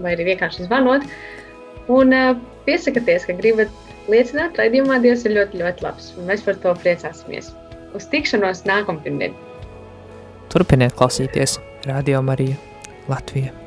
vai 0.04 0.16
arī 0.16 0.32
vienkārši 0.32 0.68
zvanot. 0.68 1.06
Un 1.92 2.16
uh, 2.16 2.34
piesakieties, 2.68 3.28
ka 3.28 3.36
gribat 3.38 3.72
liecināt, 4.12 4.60
raidījumā 4.60 5.00
Dievs 5.04 5.26
ir 5.28 5.36
ļoti, 5.38 5.62
ļoti 5.62 5.88
labs. 5.88 6.12
Un 6.18 6.28
mēs 6.32 6.44
par 6.48 6.60
to 6.64 6.74
priecāsimies. 6.84 7.54
Uz 7.98 8.10
tikšanos 8.12 8.66
nākamdienā. 8.68 9.32
Turpiniet 10.52 10.96
klausīties 11.00 11.58
Radio 11.88 12.24
Marija 12.24 12.60
Latvija. 13.12 13.67